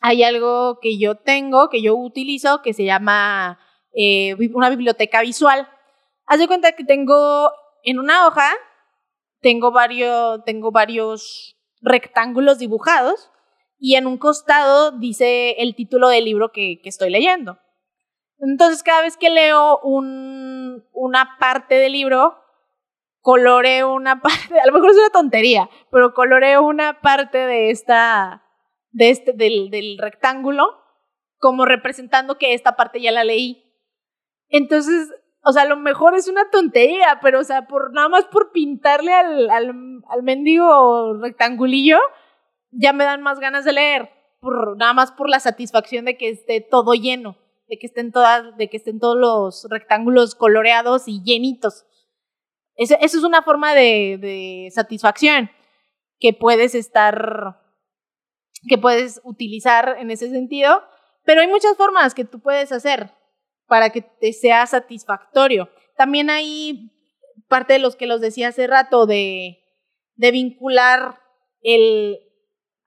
hay 0.00 0.22
algo 0.22 0.78
que 0.80 0.98
yo 0.98 1.16
tengo, 1.16 1.68
que 1.68 1.82
yo 1.82 1.96
utilizo, 1.96 2.62
que 2.62 2.72
se 2.72 2.84
llama 2.84 3.58
eh, 3.92 4.34
una 4.54 4.70
biblioteca 4.70 5.20
visual. 5.20 5.68
Haz 6.26 6.38
de 6.38 6.46
cuenta 6.46 6.72
que 6.72 6.84
tengo 6.84 7.50
en 7.82 7.98
una 7.98 8.26
hoja, 8.26 8.50
tengo 9.40 9.72
varios 9.72 11.56
rectángulos 11.82 12.58
dibujados 12.58 13.30
y 13.86 13.96
en 13.96 14.06
un 14.06 14.16
costado 14.16 14.92
dice 14.92 15.56
el 15.58 15.74
título 15.74 16.08
del 16.08 16.24
libro 16.24 16.52
que, 16.52 16.80
estoy 16.84 17.10
leyendo. 17.10 17.58
Entonces, 18.38 18.82
cada 18.82 19.02
vez 19.02 19.18
que 19.18 19.28
leo 19.28 19.78
un, 19.80 20.82
una 20.94 21.36
parte 21.38 21.74
del 21.74 21.92
libro, 21.92 22.34
coloreo 23.20 23.92
una 23.92 24.22
parte, 24.22 24.58
a 24.58 24.64
lo 24.64 24.72
mejor 24.72 24.88
es 24.88 24.96
una 24.96 25.10
tontería, 25.10 25.68
pero 25.90 26.14
coloreo 26.14 26.62
una 26.62 27.02
parte 27.02 27.36
de 27.36 27.68
esta, 27.68 28.42
de 28.90 29.10
este, 29.10 29.34
del, 29.34 29.68
del 29.68 29.98
rectángulo, 29.98 30.64
como 31.36 31.66
representando 31.66 32.38
que 32.38 32.54
esta 32.54 32.76
parte 32.76 33.02
ya 33.02 33.12
la 33.12 33.22
leí. 33.22 33.70
Entonces, 34.48 35.10
o 35.42 35.52
sea, 35.52 35.64
a 35.64 35.68
lo 35.68 35.76
mejor 35.76 36.14
es 36.14 36.26
una 36.26 36.48
tontería, 36.48 37.18
pero, 37.20 37.40
o 37.40 37.44
sea, 37.44 37.66
por 37.66 37.92
nada 37.92 38.08
más 38.08 38.24
por 38.24 38.50
pintarle 38.50 39.12
al, 39.12 39.50
al, 39.50 39.74
al 40.08 40.22
mendigo 40.22 41.18
rectangulillo, 41.20 41.98
ya 42.76 42.92
me 42.92 43.04
dan 43.04 43.22
más 43.22 43.40
ganas 43.40 43.64
de 43.64 43.72
leer, 43.72 44.10
por, 44.40 44.76
nada 44.76 44.92
más 44.92 45.12
por 45.12 45.28
la 45.28 45.40
satisfacción 45.40 46.04
de 46.04 46.16
que 46.16 46.28
esté 46.28 46.60
todo 46.60 46.94
lleno, 46.94 47.38
de 47.68 47.78
que 47.78 47.86
estén 47.86 48.12
todas, 48.12 48.56
de 48.56 48.68
que 48.68 48.76
estén 48.76 49.00
todos 49.00 49.16
los 49.16 49.66
rectángulos 49.70 50.34
coloreados 50.34 51.08
y 51.08 51.22
llenitos. 51.22 51.86
Eso, 52.76 52.96
es 53.00 53.14
una 53.22 53.42
forma 53.42 53.74
de, 53.74 54.18
de 54.20 54.70
satisfacción 54.72 55.50
que 56.18 56.32
puedes 56.32 56.74
estar, 56.74 57.60
que 58.68 58.78
puedes 58.78 59.20
utilizar 59.24 59.96
en 59.98 60.10
ese 60.10 60.30
sentido, 60.30 60.82
pero 61.24 61.40
hay 61.40 61.48
muchas 61.48 61.76
formas 61.76 62.14
que 62.14 62.24
tú 62.24 62.40
puedes 62.40 62.72
hacer 62.72 63.12
para 63.66 63.90
que 63.90 64.02
te 64.02 64.32
sea 64.32 64.66
satisfactorio. 64.66 65.70
También 65.96 66.28
hay 66.30 66.90
parte 67.48 67.74
de 67.74 67.78
los 67.78 67.96
que 67.96 68.06
los 68.06 68.20
decía 68.20 68.48
hace 68.48 68.66
rato 68.66 69.06
de, 69.06 69.64
de 70.16 70.30
vincular 70.30 71.20
el, 71.62 72.18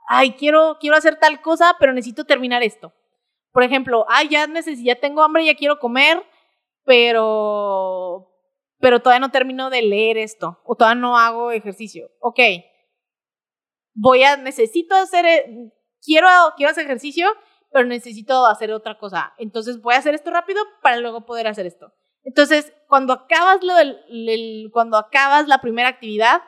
ay, 0.07 0.33
quiero, 0.33 0.77
quiero 0.79 0.95
hacer 0.95 1.19
tal 1.19 1.41
cosa, 1.41 1.75
pero 1.79 1.93
necesito 1.93 2.25
terminar 2.25 2.63
esto. 2.63 2.93
Por 3.51 3.63
ejemplo, 3.63 4.05
ay, 4.09 4.29
ya 4.29 4.47
necesito, 4.47 4.87
ya 4.87 4.99
tengo 4.99 5.21
hambre, 5.21 5.45
ya 5.45 5.55
quiero 5.55 5.79
comer, 5.79 6.23
pero 6.83 8.33
pero 8.79 9.01
todavía 9.01 9.19
no 9.19 9.31
termino 9.31 9.69
de 9.69 9.81
leer 9.81 10.17
esto 10.17 10.61
o 10.63 10.75
todavía 10.75 11.01
no 11.01 11.17
hago 11.17 11.51
ejercicio. 11.51 12.09
Ok, 12.19 12.39
voy 13.93 14.23
a, 14.23 14.37
necesito 14.37 14.95
hacer, 14.95 15.25
eh, 15.25 15.71
quiero, 16.03 16.27
quiero 16.55 16.71
hacer 16.71 16.85
ejercicio, 16.85 17.27
pero 17.71 17.85
necesito 17.85 18.45
hacer 18.45 18.71
otra 18.71 18.97
cosa. 18.97 19.33
Entonces 19.37 19.81
voy 19.81 19.95
a 19.95 19.97
hacer 19.97 20.13
esto 20.13 20.31
rápido 20.31 20.63
para 20.81 20.97
luego 20.97 21.25
poder 21.25 21.47
hacer 21.47 21.65
esto. 21.65 21.91
Entonces, 22.23 22.73
cuando 22.87 23.13
acabas 23.13 23.63
lo 23.63 23.73
del, 23.75 24.69
cuando 24.73 24.97
acabas 24.97 25.47
la 25.47 25.61
primera 25.61 25.87
actividad, 25.87 26.41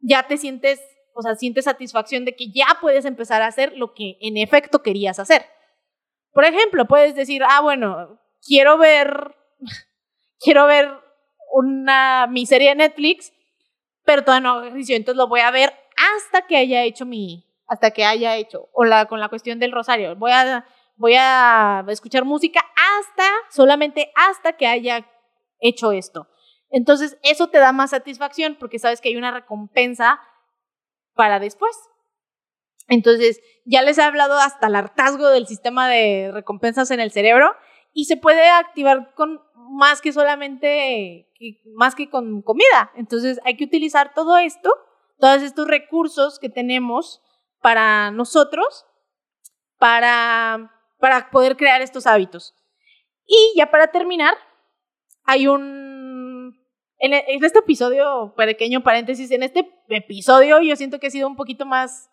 ya 0.00 0.26
te 0.26 0.38
sientes, 0.38 0.80
o 1.16 1.22
sea, 1.22 1.34
sientes 1.34 1.64
satisfacción 1.64 2.24
de 2.24 2.36
que 2.36 2.50
ya 2.50 2.66
puedes 2.80 3.06
empezar 3.06 3.40
a 3.40 3.46
hacer 3.46 3.72
lo 3.76 3.94
que 3.94 4.18
en 4.20 4.36
efecto 4.36 4.82
querías 4.82 5.18
hacer. 5.18 5.46
Por 6.32 6.44
ejemplo, 6.44 6.84
puedes 6.84 7.14
decir, 7.14 7.42
ah, 7.48 7.62
bueno, 7.62 8.20
quiero 8.46 8.76
ver, 8.76 9.34
quiero 10.38 10.66
ver 10.66 10.90
una, 11.52 12.26
mi 12.26 12.44
serie 12.44 12.68
de 12.70 12.74
Netflix, 12.74 13.32
pero 14.04 14.22
todavía 14.22 14.42
no 14.42 14.50
hago 14.50 14.66
ejercicio, 14.66 14.94
entonces 14.96 15.16
lo 15.16 15.26
voy 15.26 15.40
a 15.40 15.50
ver 15.50 15.72
hasta 16.14 16.46
que 16.46 16.58
haya 16.58 16.82
hecho 16.82 17.06
mi, 17.06 17.46
hasta 17.66 17.90
que 17.92 18.04
haya 18.04 18.36
hecho, 18.36 18.68
o 18.74 18.84
la, 18.84 19.06
con 19.06 19.18
la 19.18 19.30
cuestión 19.30 19.58
del 19.58 19.72
rosario, 19.72 20.14
voy 20.16 20.32
a, 20.32 20.66
voy 20.96 21.14
a 21.18 21.82
escuchar 21.88 22.26
música 22.26 22.60
hasta, 22.98 23.24
solamente 23.50 24.12
hasta 24.14 24.52
que 24.52 24.66
haya 24.66 25.06
hecho 25.60 25.92
esto. 25.92 26.28
Entonces, 26.68 27.16
eso 27.22 27.48
te 27.48 27.58
da 27.58 27.72
más 27.72 27.90
satisfacción 27.90 28.56
porque 28.60 28.78
sabes 28.78 29.00
que 29.00 29.08
hay 29.08 29.16
una 29.16 29.30
recompensa 29.30 30.20
para 31.16 31.40
después. 31.40 31.76
Entonces, 32.86 33.40
ya 33.64 33.82
les 33.82 33.98
he 33.98 34.02
hablado 34.02 34.38
hasta 34.38 34.68
el 34.68 34.76
hartazgo 34.76 35.28
del 35.28 35.48
sistema 35.48 35.88
de 35.88 36.30
recompensas 36.32 36.92
en 36.92 37.00
el 37.00 37.10
cerebro 37.10 37.56
y 37.92 38.04
se 38.04 38.16
puede 38.16 38.48
activar 38.48 39.12
con 39.14 39.40
más 39.70 40.00
que 40.00 40.12
solamente, 40.12 41.28
más 41.74 41.96
que 41.96 42.08
con 42.08 42.42
comida. 42.42 42.92
Entonces, 42.94 43.40
hay 43.44 43.56
que 43.56 43.64
utilizar 43.64 44.14
todo 44.14 44.38
esto, 44.38 44.72
todos 45.18 45.42
estos 45.42 45.66
recursos 45.66 46.38
que 46.38 46.48
tenemos 46.48 47.22
para 47.60 48.12
nosotros, 48.12 48.84
para, 49.78 50.70
para 51.00 51.30
poder 51.30 51.56
crear 51.56 51.82
estos 51.82 52.06
hábitos. 52.06 52.54
Y 53.26 53.54
ya 53.56 53.70
para 53.70 53.88
terminar, 53.88 54.34
hay 55.24 55.48
un... 55.48 55.95
En, 56.98 57.12
e, 57.12 57.24
este 57.28 57.58
episodio, 57.58 58.34
pequeño 58.36 58.82
paréntesis, 58.82 59.30
en 59.30 59.42
este 59.42 59.70
episodio 59.88 60.60
yo 60.60 60.76
siento 60.76 60.98
que 60.98 61.08
he 61.08 61.10
sido 61.10 61.28
un 61.28 61.36
poquito 61.36 61.66
más... 61.66 62.10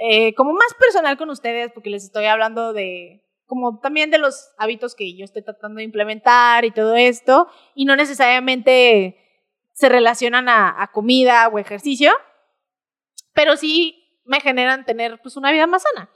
Eh, 0.00 0.32
como 0.34 0.52
más 0.52 0.74
personal 0.78 1.18
con 1.18 1.28
ustedes, 1.28 1.72
porque 1.72 1.90
les 1.90 2.04
estoy 2.04 2.26
hablando 2.26 2.72
de, 2.72 3.28
como 3.48 3.80
también 3.80 4.10
de 4.10 4.18
los 4.18 4.50
hábitos 4.58 4.94
que 4.94 5.16
yo 5.16 5.24
estoy 5.24 5.42
tratando 5.42 5.78
de 5.78 5.84
implementar 5.84 6.64
y 6.64 6.70
todo 6.70 6.94
esto, 6.94 7.48
y 7.74 7.84
no 7.84 7.96
necesariamente 7.96 9.16
se 9.72 9.88
relacionan 9.88 10.48
a, 10.48 10.90
comida 10.92 11.48
o 11.48 11.58
ejercicio, 11.58 12.12
pero 13.32 13.56
sí 13.56 14.20
me 14.24 14.40
generan 14.40 14.84
tener 14.84 15.18
pues 15.22 15.36
una 15.36 15.50
vida 15.50 15.66
más 15.66 15.82
sana. 15.82 16.10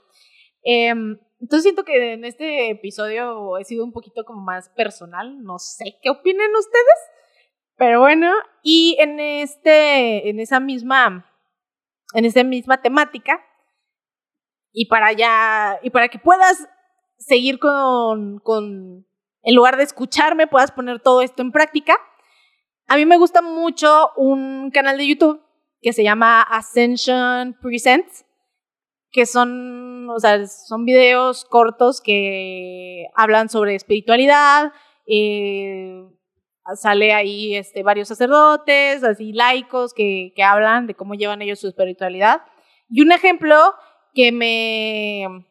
Em, 0.61 1.19
entonces 1.41 1.63
siento 1.63 1.83
que 1.83 2.13
en 2.13 2.23
este 2.23 2.69
episodio 2.69 3.57
he 3.57 3.65
sido 3.65 3.83
un 3.83 3.91
poquito 3.91 4.23
como 4.25 4.41
más 4.41 4.69
personal, 4.69 5.43
no 5.43 5.57
sé 5.59 5.97
qué 6.01 6.09
opinen 6.11 6.55
ustedes, 6.55 7.12
pero 7.85 7.99
bueno, 7.99 8.31
y 8.61 8.95
en 8.97 9.19
este, 9.19 10.29
en 10.29 10.39
esa 10.39 10.61
misma, 10.61 11.29
en 12.13 12.23
esa 12.23 12.41
misma 12.45 12.81
temática, 12.81 13.43
y 14.71 14.85
para 14.85 15.11
ya, 15.11 15.79
y 15.83 15.89
para 15.89 16.07
que 16.07 16.17
puedas 16.17 16.65
seguir 17.17 17.59
con, 17.59 18.39
con, 18.39 19.05
en 19.41 19.55
lugar 19.55 19.75
de 19.75 19.83
escucharme, 19.83 20.47
puedas 20.47 20.71
poner 20.71 21.01
todo 21.01 21.21
esto 21.21 21.41
en 21.41 21.51
práctica, 21.51 21.97
a 22.87 22.95
mí 22.95 23.05
me 23.05 23.17
gusta 23.17 23.41
mucho 23.41 24.11
un 24.15 24.71
canal 24.71 24.97
de 24.97 25.07
YouTube 25.07 25.41
que 25.81 25.91
se 25.91 26.05
llama 26.05 26.41
Ascension 26.41 27.57
Presents, 27.61 28.25
que 29.11 29.25
son, 29.25 30.09
o 30.09 30.19
sea, 30.19 30.47
son 30.47 30.85
videos 30.85 31.43
cortos 31.43 31.99
que 31.99 33.07
hablan 33.13 33.49
sobre 33.49 33.75
espiritualidad, 33.75 34.71
eh, 35.05 36.07
sale 36.75 37.13
ahí 37.13 37.55
este, 37.55 37.83
varios 37.83 38.07
sacerdotes, 38.07 39.03
así 39.03 39.33
laicos, 39.33 39.93
que, 39.93 40.33
que 40.35 40.43
hablan 40.43 40.87
de 40.87 40.95
cómo 40.95 41.13
llevan 41.13 41.41
ellos 41.41 41.59
su 41.59 41.67
espiritualidad. 41.67 42.41
Y 42.89 43.01
un 43.01 43.11
ejemplo 43.11 43.57
que 44.13 44.31
me, 44.31 45.45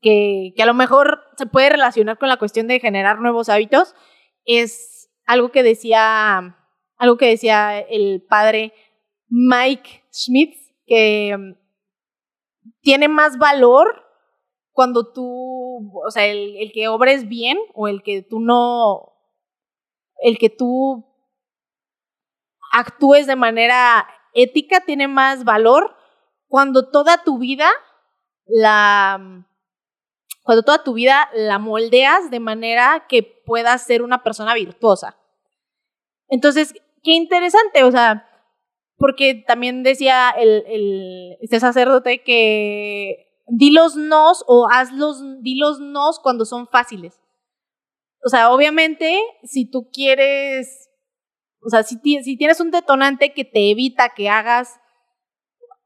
que, 0.00 0.52
que, 0.56 0.62
a 0.62 0.66
lo 0.66 0.74
mejor 0.74 1.20
se 1.36 1.46
puede 1.46 1.70
relacionar 1.70 2.18
con 2.18 2.28
la 2.28 2.38
cuestión 2.38 2.66
de 2.66 2.80
generar 2.80 3.20
nuevos 3.20 3.48
hábitos 3.48 3.94
es 4.44 5.10
algo 5.26 5.50
que 5.50 5.62
decía, 5.62 6.56
algo 6.96 7.16
que 7.16 7.26
decía 7.26 7.78
el 7.78 8.24
padre 8.28 8.72
Mike 9.28 10.04
Schmitz, 10.10 10.72
que 10.86 11.36
tiene 12.80 13.08
más 13.08 13.36
valor 13.36 14.04
cuando 14.72 15.12
tú, 15.12 15.90
o 15.92 16.10
sea, 16.10 16.26
el, 16.26 16.70
que 16.72 16.88
obres 16.88 17.28
bien 17.28 17.58
o 17.74 17.88
el 17.88 18.02
que 18.02 18.22
tú 18.22 18.40
no, 18.40 19.07
el 20.18 20.38
que 20.38 20.50
tú 20.50 21.04
actúes 22.72 23.26
de 23.26 23.36
manera 23.36 24.06
ética 24.34 24.80
tiene 24.80 25.08
más 25.08 25.44
valor 25.44 25.96
cuando 26.48 26.90
toda 26.90 27.22
tu 27.24 27.38
vida 27.38 27.70
la, 28.46 29.46
cuando 30.42 30.62
toda 30.62 30.82
tu 30.82 30.94
vida 30.94 31.28
la 31.34 31.58
moldeas 31.58 32.30
de 32.30 32.40
manera 32.40 33.06
que 33.08 33.22
puedas 33.22 33.84
ser 33.84 34.02
una 34.02 34.22
persona 34.22 34.54
virtuosa. 34.54 35.18
Entonces, 36.28 36.74
qué 37.02 37.12
interesante, 37.12 37.84
o 37.84 37.90
sea, 37.90 38.26
porque 38.96 39.44
también 39.46 39.82
decía 39.82 40.30
el, 40.30 40.64
el, 40.66 41.36
este 41.40 41.60
sacerdote 41.60 42.22
que 42.22 43.42
di 43.46 43.70
los 43.70 43.96
nos 43.96 44.44
o 44.46 44.68
haz 44.70 44.92
los, 44.92 45.22
di 45.42 45.56
los 45.56 45.80
nos 45.80 46.18
cuando 46.18 46.44
son 46.44 46.66
fáciles. 46.66 47.20
O 48.28 48.30
sea, 48.30 48.52
obviamente, 48.52 49.18
si 49.42 49.64
tú 49.64 49.88
quieres, 49.90 50.90
o 51.62 51.70
sea, 51.70 51.82
si, 51.82 51.96
tienes 51.98 52.60
un 52.60 52.70
detonante 52.70 53.32
que 53.32 53.46
te 53.46 53.70
evita 53.70 54.10
que 54.10 54.28
hagas 54.28 54.78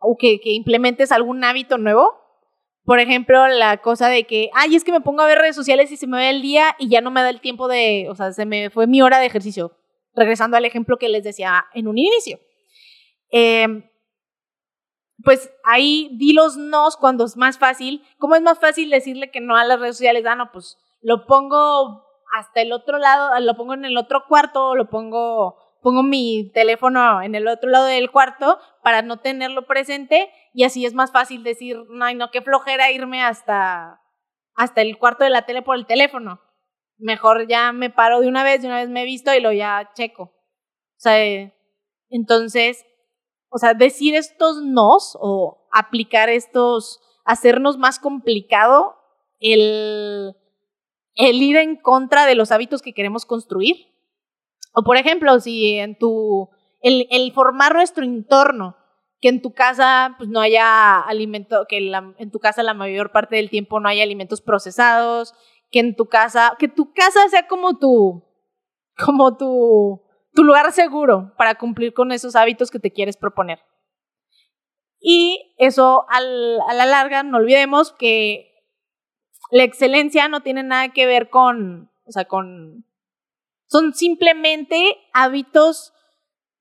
o 0.01 0.17
que, 0.19 0.41
que 0.41 0.51
implementes 0.51 1.13
algún 1.13 1.45
hábito 1.45 1.79
nuevo, 1.79 2.19
por 2.83 2.99
ejemplo, 2.99 3.47
la 3.47 3.77
cosa 3.77 4.09
de 4.09 4.25
que, 4.25 4.51
ay, 4.55 4.75
es 4.75 4.83
que 4.83 4.91
me 4.91 5.01
pongo 5.01 5.23
a 5.23 5.27
ver 5.27 5.39
redes 5.39 5.55
sociales 5.55 5.93
y 5.93 5.97
se 5.97 6.09
me 6.09 6.17
va 6.17 6.31
el 6.31 6.43
día 6.43 6.75
y 6.81 6.89
ya 6.89 7.01
no 7.01 7.13
me 7.13 7.23
da 7.23 7.31
el 7.31 7.41
tiempo 7.41 7.69
de, 7.69 8.09
o 8.11 8.17
sea, 8.17 8.33
se 8.33 8.45
me 8.45 8.71
fue 8.71 8.89
mi 8.89 9.03
hora 9.03 9.21
de 9.21 9.27
ejercicio. 9.27 9.79
Regresando 10.13 10.57
al 10.57 10.65
ejemplo 10.65 10.97
que 10.97 11.09
les 11.09 11.23
decía 11.23 11.67
en 11.75 11.87
un 11.87 11.97
inicio. 11.97 12.41
Eh, 13.31 13.89
pues 15.23 15.49
ahí 15.63 16.11
di 16.19 16.33
los 16.33 16.57
nos 16.57 16.97
cuando 16.97 17.25
es 17.25 17.37
más 17.37 17.57
fácil. 17.57 18.03
¿Cómo 18.19 18.35
es 18.35 18.43
más 18.43 18.59
fácil 18.59 18.91
decirle 18.91 19.31
que 19.31 19.41
no 19.41 19.55
a 19.55 19.65
las 19.65 19.79
redes 19.79 19.97
sociales? 19.97 20.25
Ah, 20.27 20.35
no, 20.35 20.51
pues 20.51 20.77
lo 21.03 21.25
pongo 21.25 22.11
hasta 22.33 22.61
el 22.61 22.73
otro 22.73 22.99
lado, 22.99 23.39
lo 23.41 23.57
pongo 23.57 23.75
en 23.75 23.85
el 23.85 23.97
otro 23.97 24.25
cuarto, 24.27 24.75
lo 24.75 24.89
pongo, 24.89 25.57
pongo 25.83 26.03
mi 26.03 26.51
teléfono 26.53 27.23
en 27.23 27.35
el 27.35 27.47
otro 27.49 27.69
lado 27.69 27.87
del 27.87 28.11
cuarto 28.11 28.59
para 28.83 29.03
no 29.03 29.19
tenerlo 29.21 29.67
presente 29.67 30.31
y 30.55 30.65
así 30.65 30.87
es 30.87 30.95
más 30.95 31.13
fácil 31.13 31.43
decir, 31.45 31.77
ay, 32.01 32.15
no, 32.15 32.31
qué 32.31 32.43
flojera 32.43 32.91
irme 32.91 33.23
hasta, 33.23 34.01
hasta 34.55 34.81
el 34.81 34.99
cuarto 34.99 35.25
de 35.25 35.31
la 35.31 35.47
tele 35.47 35.63
por 35.63 35.77
el 35.77 35.87
teléfono. 35.87 36.41
Mejor 36.99 37.49
ya 37.49 37.73
me 37.73 37.91
paro 37.91 38.21
de 38.21 38.29
una 38.29 38.45
vez, 38.45 38.63
de 38.63 38.69
una 38.69 38.77
vez 38.77 38.89
me 38.89 39.03
he 39.03 39.07
visto 39.07 39.35
y 39.35 39.41
lo 39.41 39.53
ya 39.53 39.91
checo. 39.95 40.23
O 40.23 41.01
sea, 41.03 41.17
entonces 42.09 42.85
o 43.55 43.59
sea, 43.59 43.75
decir 43.75 44.15
estos 44.15 44.63
nos 44.63 45.17
o 45.21 45.69
aplicar 45.71 46.31
estos, 46.31 47.01
hacernos 47.27 47.77
más 47.77 47.99
complicado 47.99 48.97
el, 49.41 50.35
el 51.15 51.43
ir 51.43 51.57
en 51.57 51.77
contra 51.77 52.27
de 52.27 52.35
los 52.35 52.53
hábitos 52.53 52.83
que 52.83 52.95
queremos 52.95 53.27
construir. 53.27 53.77
O 54.75 54.83
por 54.83 54.97
ejemplo, 54.97 55.39
si 55.41 55.77
en 55.79 55.99
tu, 55.99 56.49
el, 56.81 57.33
formar 57.33 57.75
nuestro 57.75 58.05
entorno, 58.05 58.77
que 59.21 59.29
en 59.29 59.43
tu 59.43 59.53
casa 59.53 60.15
pues 60.19 60.29
no 60.29 60.41
haya 60.41 60.99
alimento, 61.01 61.67
que 61.69 61.93
en 62.19 62.31
tu 62.31 62.39
casa 62.41 62.63
la 62.63 62.75
mayor 62.75 63.13
parte 63.13 63.37
del 63.37 63.51
tiempo 63.51 63.79
no 63.79 63.89
haya 63.89 64.03
alimentos 64.03 64.41
procesados, 64.41 65.35
que 65.71 65.81
en 65.81 65.95
tu 65.95 66.07
casa, 66.07 66.57
que 66.59 66.69
tu 66.69 66.93
casa 66.93 67.29
sea 67.29 67.47
como 67.47 67.79
tu, 67.79 68.25
como 68.97 69.37
tu, 69.37 70.03
tu 70.35 70.45
lugar 70.45 70.73
seguro 70.73 71.35
para 71.37 71.57
cumplir 71.57 71.93
con 71.93 72.11
esos 72.13 72.35
hábitos 72.35 72.71
que 72.71 72.79
te 72.79 72.93
quieres 72.93 73.17
proponer. 73.17 73.61
Y 74.99 75.55
eso 75.59 76.07
a 76.11 76.21
la 76.21 76.87
larga, 76.87 77.23
no 77.23 77.39
olvidemos 77.39 77.93
que 77.93 78.52
la 79.53 79.65
excelencia 79.65 80.29
no 80.29 80.41
tiene 80.41 80.63
nada 80.63 80.95
que 80.95 81.05
ver 81.05 81.29
con, 81.29 81.91
o 82.07 82.11
sea, 82.11 82.25
con, 82.25 82.87
son 83.67 83.93
simplemente 83.93 84.97
hábitos 85.13 85.93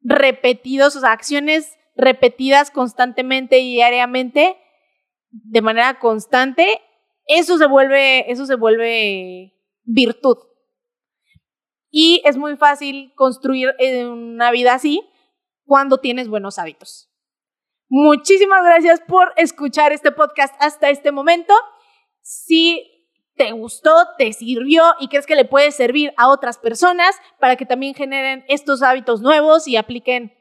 repetidos, 0.01 0.97
o 0.97 0.99
sea, 0.99 1.13
acciones 1.13 1.77
repetidas 1.95 2.69
constantemente 2.69 3.59
y 3.59 3.75
diariamente, 3.75 4.57
de 5.29 5.61
manera 5.61 5.99
constante, 5.99 6.81
eso 7.27 7.57
se 7.57 7.65
vuelve, 7.65 8.29
eso 8.29 8.45
se 8.45 8.55
vuelve 8.55 9.53
virtud. 9.83 10.37
Y 11.89 12.21
es 12.25 12.35
muy 12.35 12.57
fácil 12.57 13.13
construir 13.15 13.73
una 14.05 14.51
vida 14.51 14.73
así 14.73 15.01
cuando 15.63 15.99
tienes 15.99 16.27
buenos 16.27 16.59
hábitos. 16.59 17.09
Muchísimas 17.87 18.65
gracias 18.65 18.99
por 18.99 19.31
escuchar 19.37 19.93
este 19.93 20.11
podcast 20.11 20.53
hasta 20.59 20.89
este 20.89 21.13
momento. 21.13 21.53
Si 22.21 22.91
te 23.35 23.51
gustó, 23.51 23.91
te 24.17 24.33
sirvió 24.33 24.83
y 24.99 25.07
crees 25.07 25.25
que 25.25 25.35
le 25.35 25.45
puede 25.45 25.71
servir 25.71 26.13
a 26.17 26.29
otras 26.29 26.57
personas 26.57 27.15
para 27.39 27.55
que 27.55 27.65
también 27.65 27.95
generen 27.95 28.45
estos 28.47 28.83
hábitos 28.83 29.21
nuevos 29.21 29.67
y 29.67 29.77
apliquen 29.77 30.33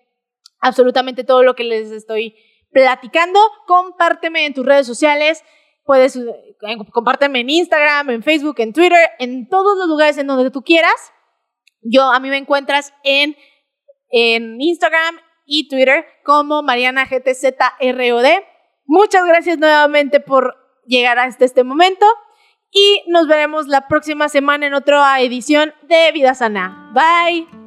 absolutamente 0.61 1.25
todo 1.25 1.43
lo 1.43 1.55
que 1.55 1.65
les 1.65 1.91
estoy 1.91 2.37
platicando, 2.71 3.41
compárteme 3.67 4.47
en 4.47 4.55
tus 4.55 4.65
redes 4.67 4.87
sociales. 4.87 5.43
Puedes 5.85 6.17
eh, 6.17 6.57
compárteme 6.93 7.41
en 7.41 7.51
Instagram, 7.51 8.11
en 8.11 8.23
Facebook, 8.23 8.57
en 8.59 8.73
Twitter, 8.73 9.11
en 9.19 9.49
todos 9.49 9.77
los 9.79 9.89
lugares 9.89 10.19
en 10.19 10.27
donde 10.27 10.51
tú 10.51 10.63
quieras. 10.63 11.13
Yo 11.83 12.13
a 12.13 12.21
mí 12.21 12.29
me 12.29 12.37
encuentras 12.37 12.93
en, 13.03 13.37
en 14.11 14.61
Instagram 14.61 15.17
y 15.47 15.69
Twitter 15.69 16.05
como 16.25 16.63
Mariana 16.63 17.07
GTZROD. 17.07 18.27
Muchas 18.85 19.25
gracias 19.25 19.59
nuevamente 19.59 20.21
por 20.21 20.60
llegar 20.91 21.19
hasta 21.19 21.45
este 21.45 21.65
momento 21.65 22.05
y 22.71 23.03
nos 23.07 23.27
veremos 23.27 23.67
la 23.67 23.89
próxima 23.89 24.29
semana 24.29 24.67
en 24.67 24.75
otra 24.75 25.21
edición 25.21 25.73
de 25.89 26.13
Vida 26.13 26.35
Sana. 26.35 26.93
Bye. 26.93 27.60